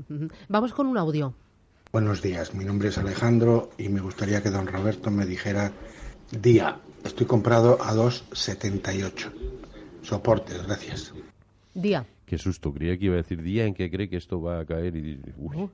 Vamos 0.48 0.72
con 0.72 0.86
un 0.86 0.96
audio. 0.96 1.34
Buenos 1.92 2.22
días, 2.22 2.54
mi 2.54 2.64
nombre 2.64 2.88
es 2.88 2.98
Alejandro 2.98 3.70
y 3.76 3.88
me 3.88 4.00
gustaría 4.00 4.40
que 4.40 4.50
don 4.50 4.68
Roberto 4.68 5.10
me 5.10 5.26
dijera 5.26 5.72
día. 6.30 6.78
Estoy 7.04 7.26
comprado 7.26 7.76
a 7.82 7.92
2.78. 7.92 9.32
Soportes, 10.02 10.64
gracias. 10.64 11.12
Día. 11.74 12.06
Qué 12.30 12.38
susto, 12.38 12.72
creía 12.72 12.96
que 12.96 13.06
iba 13.06 13.14
a 13.14 13.16
decir 13.16 13.42
día 13.42 13.66
en 13.66 13.74
que 13.74 13.90
cree 13.90 14.08
que 14.08 14.16
esto 14.16 14.40
va 14.40 14.60
a 14.60 14.64
caer 14.64 14.94
y... 14.94 15.20
Uy. 15.36 15.56
Uh. 15.56 15.70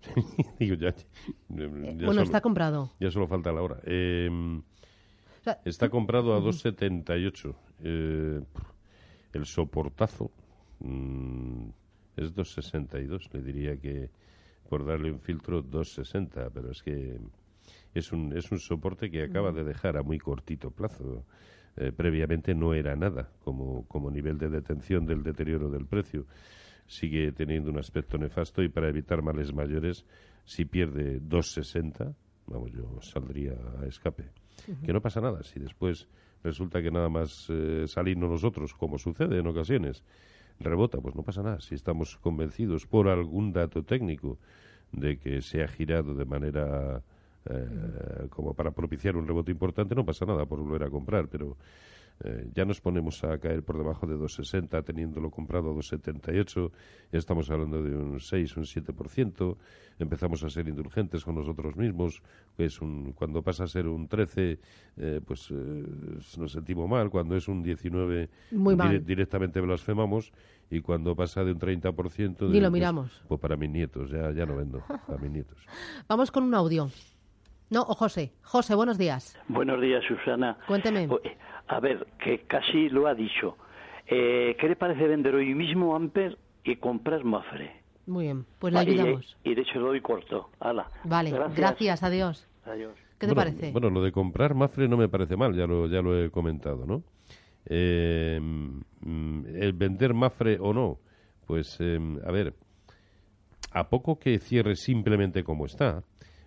Digo, 0.58 0.74
ya, 0.76 0.94
ya 0.94 1.66
bueno, 1.68 2.00
solo, 2.00 2.22
está 2.22 2.40
comprado. 2.40 2.90
Ya 2.98 3.10
solo 3.10 3.26
falta 3.26 3.52
la 3.52 3.60
hora. 3.60 3.78
Eh, 3.84 4.30
o 4.30 5.44
sea, 5.44 5.60
está 5.66 5.90
comprado 5.90 6.32
a 6.32 6.40
2.78. 6.40 7.54
Eh, 7.82 8.40
el 9.34 9.44
soportazo 9.44 10.30
mm, 10.78 11.68
es 12.16 12.34
2.62. 12.34 13.30
Le 13.34 13.42
diría 13.42 13.76
que 13.76 14.08
por 14.66 14.86
darle 14.86 15.12
un 15.12 15.20
filtro 15.20 15.62
2.60, 15.62 16.50
pero 16.54 16.70
es 16.70 16.82
que 16.82 17.20
es 17.92 18.12
un, 18.12 18.34
es 18.34 18.50
un 18.50 18.60
soporte 18.60 19.10
que 19.10 19.24
acaba 19.24 19.52
de 19.52 19.62
dejar 19.62 19.98
a 19.98 20.02
muy 20.02 20.18
cortito 20.18 20.70
plazo. 20.70 21.26
Eh, 21.80 21.92
previamente 21.92 22.54
no 22.54 22.74
era 22.74 22.96
nada 22.96 23.30
como, 23.44 23.86
como 23.86 24.10
nivel 24.10 24.36
de 24.36 24.48
detención 24.48 25.06
del 25.06 25.22
deterioro 25.22 25.70
del 25.70 25.86
precio. 25.86 26.26
Sigue 26.86 27.30
teniendo 27.30 27.70
un 27.70 27.78
aspecto 27.78 28.18
nefasto 28.18 28.64
y 28.64 28.68
para 28.68 28.88
evitar 28.88 29.22
males 29.22 29.52
mayores, 29.52 30.04
si 30.44 30.64
pierde 30.64 31.20
2.60, 31.20 32.14
vamos, 32.48 32.72
yo 32.72 33.00
saldría 33.00 33.52
a 33.80 33.86
escape. 33.86 34.24
Uh 34.66 34.72
-huh. 34.72 34.86
Que 34.86 34.92
no 34.92 35.00
pasa 35.00 35.20
nada 35.20 35.44
si 35.44 35.60
después 35.60 36.08
resulta 36.42 36.82
que 36.82 36.90
nada 36.90 37.08
más 37.08 37.46
eh, 37.48 37.84
salirnos 37.86 38.30
nosotros, 38.30 38.74
como 38.74 38.98
sucede 38.98 39.38
en 39.38 39.46
ocasiones, 39.46 40.02
rebota, 40.58 40.98
pues 40.98 41.14
no 41.14 41.22
pasa 41.22 41.42
nada. 41.42 41.60
Si 41.60 41.76
estamos 41.76 42.16
convencidos 42.16 42.86
por 42.86 43.08
algún 43.08 43.52
dato 43.52 43.84
técnico 43.84 44.38
de 44.90 45.18
que 45.18 45.42
se 45.42 45.62
ha 45.62 45.68
girado 45.68 46.14
de 46.14 46.24
manera 46.24 47.02
eh, 47.46 48.26
como 48.30 48.54
para 48.54 48.70
propiciar 48.72 49.16
un 49.16 49.26
rebote 49.26 49.50
importante, 49.50 49.94
no 49.94 50.04
pasa 50.04 50.24
nada 50.26 50.46
por 50.46 50.60
volver 50.60 50.84
a 50.84 50.90
comprar, 50.90 51.28
pero 51.28 51.56
eh, 52.24 52.50
ya 52.52 52.64
nos 52.64 52.80
ponemos 52.80 53.22
a 53.22 53.38
caer 53.38 53.62
por 53.62 53.78
debajo 53.78 54.04
de 54.06 54.16
2,60 54.16 54.82
teniéndolo 54.84 55.30
comprado 55.30 55.70
a 55.70 55.74
2,78, 55.74 56.70
ya 57.12 57.18
estamos 57.18 57.48
hablando 57.50 57.80
de 57.82 57.94
un 57.96 58.18
6, 58.18 58.56
un 58.56 58.64
7%, 58.64 59.56
empezamos 60.00 60.42
a 60.42 60.50
ser 60.50 60.66
indulgentes 60.68 61.24
con 61.24 61.36
nosotros 61.36 61.76
mismos, 61.76 62.20
pues 62.56 62.80
un, 62.80 63.12
cuando 63.12 63.42
pasa 63.42 63.64
a 63.64 63.68
ser 63.68 63.86
un 63.86 64.08
13, 64.08 64.58
eh, 64.96 65.20
pues 65.24 65.48
eh, 65.52 65.54
nos 66.38 66.50
sentimos 66.52 66.88
mal, 66.90 67.08
cuando 67.08 67.36
es 67.36 67.46
un 67.46 67.62
19 67.62 68.28
Muy 68.50 68.74
mal. 68.74 68.88
dire- 68.90 69.04
directamente 69.04 69.60
blasfemamos 69.60 70.32
y 70.70 70.80
cuando 70.80 71.14
pasa 71.14 71.44
de 71.44 71.52
un 71.52 71.60
30%... 71.60 72.48
Ni 72.50 72.60
lo 72.60 72.68
pues- 72.68 72.72
miramos. 72.72 73.22
Pues, 73.28 73.40
para 73.40 73.56
mis 73.56 73.70
nietos, 73.70 74.10
ya, 74.10 74.32
ya 74.32 74.44
no 74.44 74.56
vendo, 74.56 74.82
para 75.06 75.18
mis 75.20 75.30
nietos. 75.30 75.58
Vamos 76.08 76.30
con 76.32 76.42
un 76.42 76.54
audio. 76.54 76.90
No, 77.70 77.82
o 77.82 77.94
José. 77.94 78.32
José, 78.42 78.74
buenos 78.74 78.96
días. 78.98 79.38
Buenos 79.48 79.80
días, 79.80 80.02
Susana. 80.06 80.56
Cuénteme. 80.66 81.04
Eh, 81.04 81.36
A 81.68 81.80
ver, 81.80 82.06
que 82.22 82.40
casi 82.46 82.88
lo 82.88 83.06
ha 83.06 83.14
dicho. 83.14 83.56
Eh, 84.06 84.56
¿Qué 84.58 84.68
le 84.68 84.76
parece 84.76 85.06
vender 85.06 85.34
hoy 85.34 85.54
mismo 85.54 85.94
Amper 85.94 86.38
y 86.64 86.76
comprar 86.76 87.24
Mafre? 87.24 87.82
Muy 88.06 88.24
bien, 88.24 88.46
pues 88.58 88.72
le 88.72 88.82
y- 88.84 88.88
ayudamos. 88.88 89.36
Y, 89.44 89.54
de 89.54 89.60
hecho 89.62 89.78
lo 89.80 89.88
doy 89.88 90.00
corto. 90.00 90.48
Hala. 90.60 90.86
Vale, 91.04 91.30
gracias, 91.54 92.02
adiós. 92.02 92.48
Adiós. 92.64 92.94
¿Qué 93.18 93.26
te 93.26 93.34
Bueno, 93.34 93.50
parece? 93.50 93.72
Bueno, 93.72 93.90
lo 93.90 94.02
de 94.02 94.12
comprar 94.12 94.54
Mafre 94.54 94.88
no 94.88 94.96
me 94.96 95.08
parece 95.10 95.36
mal, 95.36 95.54
ya 95.54 95.66
lo, 95.66 95.86
ya 95.88 96.00
lo 96.00 96.18
he 96.24 96.30
comentado, 96.30 96.86
¿no? 96.86 97.02
Eh, 97.66 98.38
mm, 98.40 99.44
el 99.56 99.72
vender 99.74 100.14
Mafre 100.14 100.56
o 100.58 100.72
no, 100.72 101.00
pues, 101.46 101.76
eh, 101.80 101.98
a 102.26 102.30
ver, 102.32 102.54
a 103.72 103.88
poco 103.90 104.18
que 104.18 104.38
cierre 104.38 104.74
simplemente 104.76 105.44
como 105.44 105.66
está, 105.66 106.02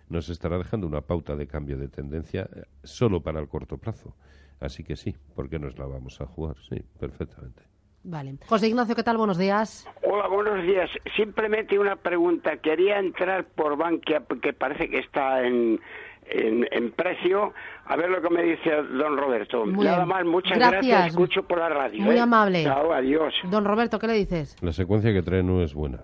nos 0.08 0.28
estará 0.28 0.58
dejando 0.58 0.86
una 0.86 1.00
pauta 1.00 1.36
de 1.36 1.46
cambio 1.46 1.76
de 1.78 1.88
tendencia 1.88 2.48
eh, 2.54 2.62
solo 2.82 3.20
para 3.22 3.40
el 3.40 3.48
corto 3.48 3.78
plazo. 3.78 4.14
Así 4.60 4.84
que 4.84 4.96
sí, 4.96 5.16
¿por 5.34 5.48
qué 5.48 5.58
nos 5.58 5.78
la 5.78 5.86
vamos 5.86 6.20
a 6.20 6.26
jugar? 6.26 6.56
Sí, 6.68 6.76
perfectamente. 7.00 7.62
Vale. 8.04 8.36
José 8.46 8.68
Ignacio, 8.68 8.94
¿qué 8.96 9.02
tal? 9.04 9.16
Buenos 9.16 9.38
días. 9.38 9.86
Hola, 10.02 10.26
buenos 10.28 10.62
días. 10.64 10.90
Simplemente 11.16 11.78
una 11.78 11.96
pregunta. 11.96 12.56
Quería 12.56 12.98
entrar 12.98 13.44
por 13.44 13.76
Bankia, 13.76 14.20
porque 14.20 14.52
parece 14.52 14.88
que 14.90 14.98
está 14.98 15.44
en, 15.46 15.78
en, 16.26 16.66
en 16.72 16.90
precio. 16.92 17.52
A 17.86 17.96
ver 17.96 18.10
lo 18.10 18.20
que 18.20 18.30
me 18.30 18.42
dice 18.42 18.70
don 18.70 19.16
Roberto. 19.16 19.64
Muy 19.66 19.84
Nada 19.84 19.98
bien. 19.98 20.08
más, 20.08 20.24
muchas 20.24 20.58
Gracias. 20.58 20.84
gracias. 20.86 21.06
Escucho 21.08 21.42
por 21.44 21.58
la 21.58 21.68
radio. 21.68 22.02
Muy 22.02 22.16
¿eh? 22.16 22.20
amable. 22.20 22.64
Chao, 22.64 22.92
adiós. 22.92 23.34
Don 23.50 23.64
Roberto, 23.64 23.98
¿qué 24.00 24.08
le 24.08 24.14
dices? 24.14 24.56
La 24.62 24.72
secuencia 24.72 25.12
que 25.12 25.22
trae 25.22 25.42
no 25.44 25.62
es 25.62 25.72
buena. 25.72 26.02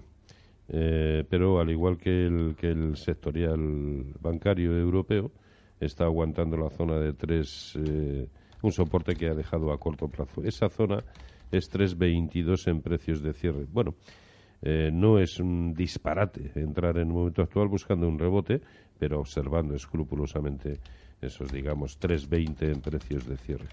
Eh, 0.68 1.24
pero 1.28 1.60
al 1.60 1.70
igual 1.70 1.96
que 1.96 2.26
el, 2.26 2.54
que 2.56 2.68
el 2.68 2.96
sectorial 2.96 4.12
bancario 4.20 4.76
europeo, 4.76 5.32
está 5.80 6.04
aguantando 6.04 6.56
la 6.56 6.70
zona 6.70 6.98
de 6.98 7.12
tres, 7.12 7.76
eh, 7.76 8.28
un 8.62 8.72
soporte 8.72 9.14
que 9.14 9.28
ha 9.28 9.34
dejado 9.34 9.72
a 9.72 9.78
corto 9.78 10.08
plazo. 10.08 10.42
Esa 10.42 10.68
zona 10.68 11.04
es 11.50 11.70
3,22 11.72 12.68
en 12.68 12.82
precios 12.82 13.22
de 13.22 13.32
cierre. 13.32 13.66
Bueno, 13.70 13.94
eh, 14.60 14.90
no 14.92 15.18
es 15.18 15.38
un 15.38 15.72
disparate 15.72 16.50
entrar 16.56 16.96
en 16.96 17.08
el 17.08 17.14
momento 17.14 17.42
actual 17.42 17.68
buscando 17.68 18.08
un 18.08 18.18
rebote, 18.18 18.60
pero 18.98 19.20
observando 19.20 19.74
escrupulosamente 19.74 20.80
esos, 21.20 21.50
digamos, 21.52 21.98
3,20 22.00 22.72
en 22.72 22.80
precios 22.80 23.26
de 23.26 23.36
cierre. 23.36 23.68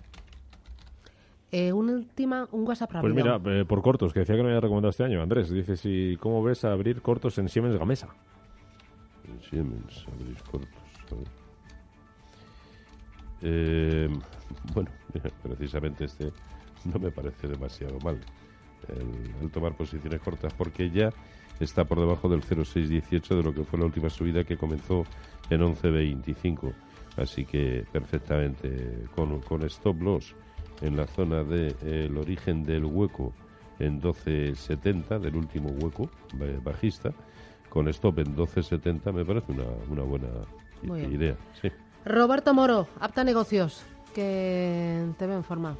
Eh, 1.51 1.71
una 1.71 1.93
última, 1.93 2.47
un 2.51 2.67
WhatsApp 2.67 2.91
rápido. 2.91 3.13
Pues 3.13 3.23
mira, 3.23 3.59
eh, 3.59 3.65
por 3.65 3.81
cortos, 3.81 4.11
que 4.13 4.19
decía 4.21 4.35
que 4.35 4.41
no 4.41 4.47
había 4.49 4.59
recomendado 4.59 4.89
este 4.89 5.03
año, 5.03 5.21
Andrés. 5.21 5.49
Dice, 5.49 5.77
si, 5.77 6.17
¿cómo 6.19 6.43
ves 6.43 6.65
abrir 6.65 7.01
cortos 7.01 7.37
en 7.37 7.49
Siemens 7.49 7.77
Gamesa? 7.77 8.09
En 9.27 9.41
Siemens, 9.41 10.05
abrir 10.13 10.37
cortos. 10.43 10.69
a 11.11 11.15
ver. 11.15 11.27
Eh, 13.41 14.09
bueno, 14.73 14.89
precisamente 15.43 16.05
este 16.05 16.31
no 16.85 16.99
me 16.99 17.11
parece 17.11 17.47
demasiado 17.47 17.99
mal 17.99 18.19
el, 18.87 19.43
el 19.43 19.51
tomar 19.51 19.75
posiciones 19.75 20.21
cortas 20.21 20.53
porque 20.53 20.89
ya 20.89 21.11
está 21.59 21.85
por 21.85 21.99
debajo 21.99 22.29
del 22.29 22.41
0,618 22.41 23.35
de 23.35 23.43
lo 23.43 23.53
que 23.53 23.63
fue 23.63 23.79
la 23.79 23.85
última 23.85 24.09
subida 24.09 24.43
que 24.43 24.57
comenzó 24.57 25.05
en 25.49 25.61
11,25. 25.61 26.73
Así 27.17 27.45
que 27.45 27.85
perfectamente 27.91 29.05
con, 29.15 29.39
con 29.41 29.63
stop 29.63 30.01
loss 30.01 30.35
en 30.81 30.97
la 30.97 31.07
zona 31.07 31.43
del 31.43 32.17
origen 32.17 32.63
del 32.65 32.85
hueco 32.85 33.33
en 33.79 34.01
12,70, 34.01 35.19
del 35.19 35.35
último 35.35 35.69
hueco 35.69 36.09
eh, 36.39 36.59
bajista, 36.63 37.11
con 37.69 37.87
stop 37.89 38.19
en 38.19 38.35
12,70 38.35 39.11
me 39.13 39.25
parece 39.25 39.51
una, 39.51 39.65
una 39.89 40.03
buena 40.03 40.27
Muy 40.83 41.01
bien. 41.01 41.13
idea. 41.13 41.35
Sí, 41.61 41.69
Roberto 42.05 42.53
Moro, 42.53 42.87
apta 42.99 43.23
negocios, 43.23 43.83
que 44.13 45.05
te 45.17 45.27
veo 45.27 45.37
en 45.37 45.43
forma. 45.43 45.75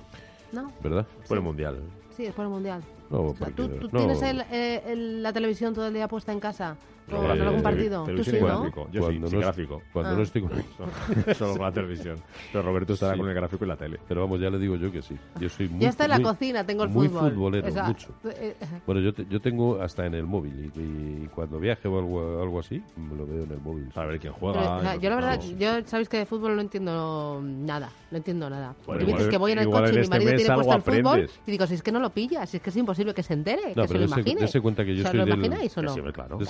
¿No? 0.52 0.72
¿verdad? 0.82 1.06
Por 1.28 1.38
el 1.38 1.44
Mundial. 1.44 1.80
Sí, 2.16 2.26
es 2.26 2.34
por 2.34 2.46
el 2.46 2.52
Mundial. 2.52 2.82
No, 3.10 3.22
O 3.24 3.36
sea, 3.36 3.48
porque 3.48 3.54
¿Tú, 3.54 3.68
tú 3.88 3.90
no- 3.92 4.00
tienes 4.00 4.22
el, 4.22 4.42
eh, 4.52 4.84
el- 4.88 5.22
la 5.24 5.34
televisión 5.34 5.74
todo 5.74 5.88
el 5.88 5.94
día 5.94 6.08
puesta 6.08 6.32
en 6.32 6.40
casa? 6.40 6.78
¿Con 7.10 7.26
eh, 7.38 7.42
algún 7.42 7.62
partido? 7.62 8.04
¿Tú 8.06 8.24
sí, 8.24 8.38
y 8.38 8.40
no? 8.42 8.48
gráfico. 8.48 8.88
Yo 8.92 9.02
Cuando 9.02 9.12
sí, 9.12 9.20
no 9.20 9.40
es- 9.40 9.46
gráfico. 9.46 9.82
cuando 9.94 10.12
Ah. 10.12 10.16
no 10.16 10.22
estoy 10.24 10.42
con... 10.42 10.52
Solo 11.36 11.52
con 11.54 11.62
la 11.62 11.72
televisión. 11.72 12.18
Pero 12.52 12.64
Roberto 12.64 12.94
estará 12.94 13.14
Sí. 13.14 13.20
con 13.20 13.30
el 13.30 13.36
gráfico 13.36 13.64
y 13.66 13.68
la 13.68 13.76
tele. 13.78 14.00
Pero 14.08 14.22
vamos, 14.22 14.40
ya 14.40 14.50
le 14.50 14.58
digo 14.58 14.76
yo 14.76 14.92
que 14.92 15.02
sí. 15.02 15.16
Yo 15.40 15.48
soy 15.50 15.68
muy 15.70 15.82
Ya 15.82 15.90
está 15.90 16.06
en 16.06 16.10
la 16.12 16.16
muy- 16.18 16.24
cocina, 16.26 16.64
tengo 16.66 16.84
el 16.84 16.90
muy 16.90 17.08
fútbol. 17.08 17.32
futbolero, 17.32 17.68
O 17.68 17.72
sea, 17.72 17.84
mucho. 17.84 18.08
eh, 18.26 18.56
eh, 18.60 18.66
Bueno, 18.86 19.02
yo, 19.02 19.14
te- 19.14 19.26
yo 19.30 19.40
tengo 19.40 19.80
hasta 19.82 20.06
en 20.06 20.16
el 20.16 20.26
móvil 20.26 20.72
y, 20.76 20.80
y 21.26 21.28
cuando 21.28 21.60
viaje 21.60 21.88
o 21.88 22.00
algo, 22.00 22.42
algo 22.42 22.60
así, 22.60 22.82
me 22.98 23.16
lo 23.16 23.28
veo 23.28 23.44
en 23.44 23.52
el 23.52 23.60
móvil. 23.62 23.86
Para 23.94 24.08
ver 24.08 24.20
quién 24.20 24.34
pero, 24.40 24.54
juega. 24.54 24.78
o 24.78 24.82
sea, 24.82 24.96
y 24.96 25.00
yo 25.00 25.10
la 25.10 25.16
verdad, 25.16 25.42
yo 25.60 25.70
sabéis 25.86 26.10
que 26.10 26.18
de 26.18 26.26
fútbol 26.26 26.56
no 26.56 26.62
entiendo 26.62 27.40
nada, 27.44 27.92
no 28.12 28.18
entiendo 28.18 28.50
nada. 28.50 28.76
Bueno, 28.88 29.04
igual- 29.04 29.30
que 29.30 29.38
voy 29.38 29.52
en 29.52 29.60
el 29.60 29.70
coche 29.70 29.90
en 29.90 29.94
y 29.94 29.96
mi 29.98 30.02
este 30.02 30.10
marido 30.16 30.32
mes 30.32 30.42
tiene 30.42 30.56
puesto 30.56 30.76
el 30.76 30.82
fútbol 30.82 31.30
y 31.46 31.52
digo, 31.52 31.68
si 31.68 31.74
es 31.76 31.84
que 31.84 31.92
no 31.92 32.00
lo 32.00 32.10
pilla, 32.10 32.46
si 32.48 32.58
es 32.58 32.64
que 32.64 32.70
es 32.72 32.78
imposible 32.78 33.14
que 33.14 33.22
se 33.24 33.34
entere, 33.34 33.74
No, 33.76 33.82
que 33.84 33.88
se 33.88 33.94
pero 33.94 34.00
lo 34.00 34.06
imagine. 34.08 34.62
cuenta 34.62 34.84
que 34.86 34.96
yo 34.96 35.04
soy 35.04 35.18
¿lo 35.20 35.26
del... 35.26 35.36
imagináis 35.36 35.78
o 35.78 35.82
no? 35.82 35.94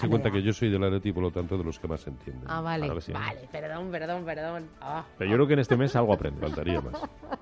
Cuenta 0.10 0.32
que 0.32 0.41
yo 0.45 0.53
soy 0.53 0.69
del 0.69 0.84
Atleti, 0.84 1.12
por 1.12 1.23
lo 1.23 1.31
tanto, 1.31 1.58
de 1.58 1.63
los 1.63 1.79
que 1.79 1.88
más 1.88 2.05
entienden. 2.08 2.43
Ah, 2.47 2.62
vale, 2.62 2.86
Claro 2.86 2.95
que 2.99 3.05
sí. 3.05 3.12
vale, 3.12 3.39
perdón, 3.51 3.89
perdón, 3.91 4.23
perdón. 4.25 4.69
Pero 5.17 5.29
yo 5.31 5.36
creo 5.38 5.47
que 5.47 5.53
en 5.53 5.60
este 5.60 5.75
mes 5.75 5.95
algo 5.95 6.13
aprendes. 6.13 6.41
Faltaría 6.41 6.79
más. 6.81 6.93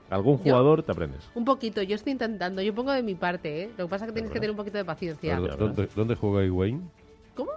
Algún 0.09 0.37
Yo- 0.37 0.43
jugador 0.43 0.83
te 0.83 0.91
aprendes. 0.91 1.29
Un 1.35 1.45
poquito, 1.45 1.81
yo 1.81 1.95
estoy 1.95 2.13
intentando, 2.13 2.61
yo 2.61 2.73
pongo 2.73 2.91
de 2.91 3.03
mi 3.03 3.15
parte, 3.15 3.63
¿eh? 3.63 3.69
Lo 3.77 3.85
que 3.85 3.89
pasa 3.89 4.05
es 4.05 4.09
que 4.11 4.13
tienes 4.13 4.31
que 4.31 4.39
tener 4.39 4.51
un 4.51 4.57
poquito 4.57 4.77
de 4.77 4.85
paciencia. 4.85 5.35
¿Dónde, 5.35 5.55
dónde, 5.57 5.89
dónde 5.95 6.15
juega 6.15 6.45
Higuaín? 6.45 6.89
¿Cómo? 7.35 7.51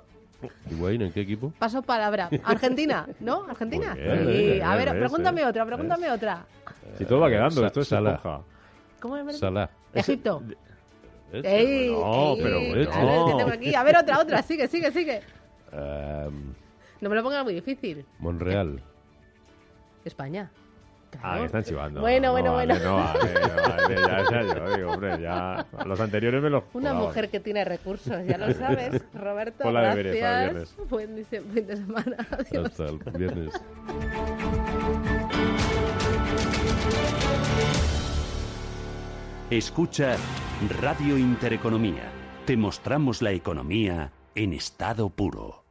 ¿Higuaín 0.70 1.00
en 1.02 1.12
qué 1.12 1.20
equipo? 1.22 1.52
Paso 1.58 1.80
palabra. 1.82 2.28
Argentina, 2.44 3.06
¿no? 3.20 3.44
Argentina. 3.48 3.94
Bien, 3.94 4.18
Sí. 4.26 4.32
bien, 4.32 4.62
A 4.62 4.76
ver, 4.76 4.90
¿ves, 4.90 4.98
pregúntame 4.98 5.40
eh? 5.42 5.46
otra, 5.46 5.64
pregúntame 5.64 6.10
otra. 6.10 6.44
Si 6.98 7.04
todo 7.06 7.20
va 7.20 7.30
quedando, 7.30 7.60
Sa- 7.62 7.66
esto 7.68 7.80
es 7.80 7.88
Salah. 7.88 8.20
¿Cómo 9.00 9.22
me 9.24 9.32
Salah. 9.32 9.70
Egipto. 9.94 10.42
¿Eh? 11.32 11.40
Ey, 11.42 11.90
No, 11.90 12.34
ey, 12.34 12.40
pero 12.42 12.56
a 12.56 12.60
ver. 12.60 12.88
¿qué 12.88 13.34
tengo 13.36 13.50
aquí? 13.52 13.74
A 13.74 13.82
ver, 13.82 13.96
otra, 13.96 14.20
otra. 14.20 14.42
Sigue, 14.42 14.68
sigue, 14.68 14.92
sigue. 14.92 15.22
Ehm, 15.76 16.54
No 17.00 17.08
me 17.10 17.16
lo 17.16 17.22
pongas 17.22 17.44
muy 17.44 17.54
difícil. 17.54 18.04
Monreal. 18.18 18.80
España. 20.04 20.50
Ah, 21.22 21.38
que 21.38 21.46
están 21.46 21.64
chivando. 21.64 22.00
Bueno, 22.02 22.26
No 22.26 22.32
bueno, 22.32 22.52
vale, 22.54 22.74
bueno. 22.74 22.90
No 22.90 22.96
vale, 22.96 23.32
no 23.34 23.62
vale, 23.62 23.94
ya, 23.96 24.24
ya, 24.30 24.42
yo 24.54 24.76
digo, 24.76 24.90
hombre, 24.92 25.18
ya. 25.20 25.66
Los 25.86 25.98
anteriores 26.00 26.42
me 26.42 26.50
los. 26.50 26.64
Una 26.74 26.90
jugaba. 26.90 27.06
mujer 27.08 27.30
que 27.30 27.40
tiene 27.40 27.64
recursos, 27.64 28.26
ya 28.26 28.36
lo 28.36 28.52
sabes. 28.52 29.02
Roberto, 29.14 29.62
Ponla 29.64 29.90
deberes 29.94 30.20
para 30.20 30.44
el 30.44 30.54
gracias. 30.54 30.88
Buen 30.90 31.16
dice- 31.16 31.40
fin 31.40 31.66
de 31.66 31.76
semana. 31.76 32.16
Adiós. 32.30 32.66
Hasta 32.66 32.84
el 32.84 32.98
viernes. 33.16 33.52
Escucha 39.50 40.16
Radio 40.80 41.16
Intereconomía. 41.18 42.10
Te 42.46 42.56
mostramos 42.56 43.22
la 43.22 43.32
economía 43.32 44.12
en 44.34 44.52
estado 44.52 45.08
puro. 45.10 45.65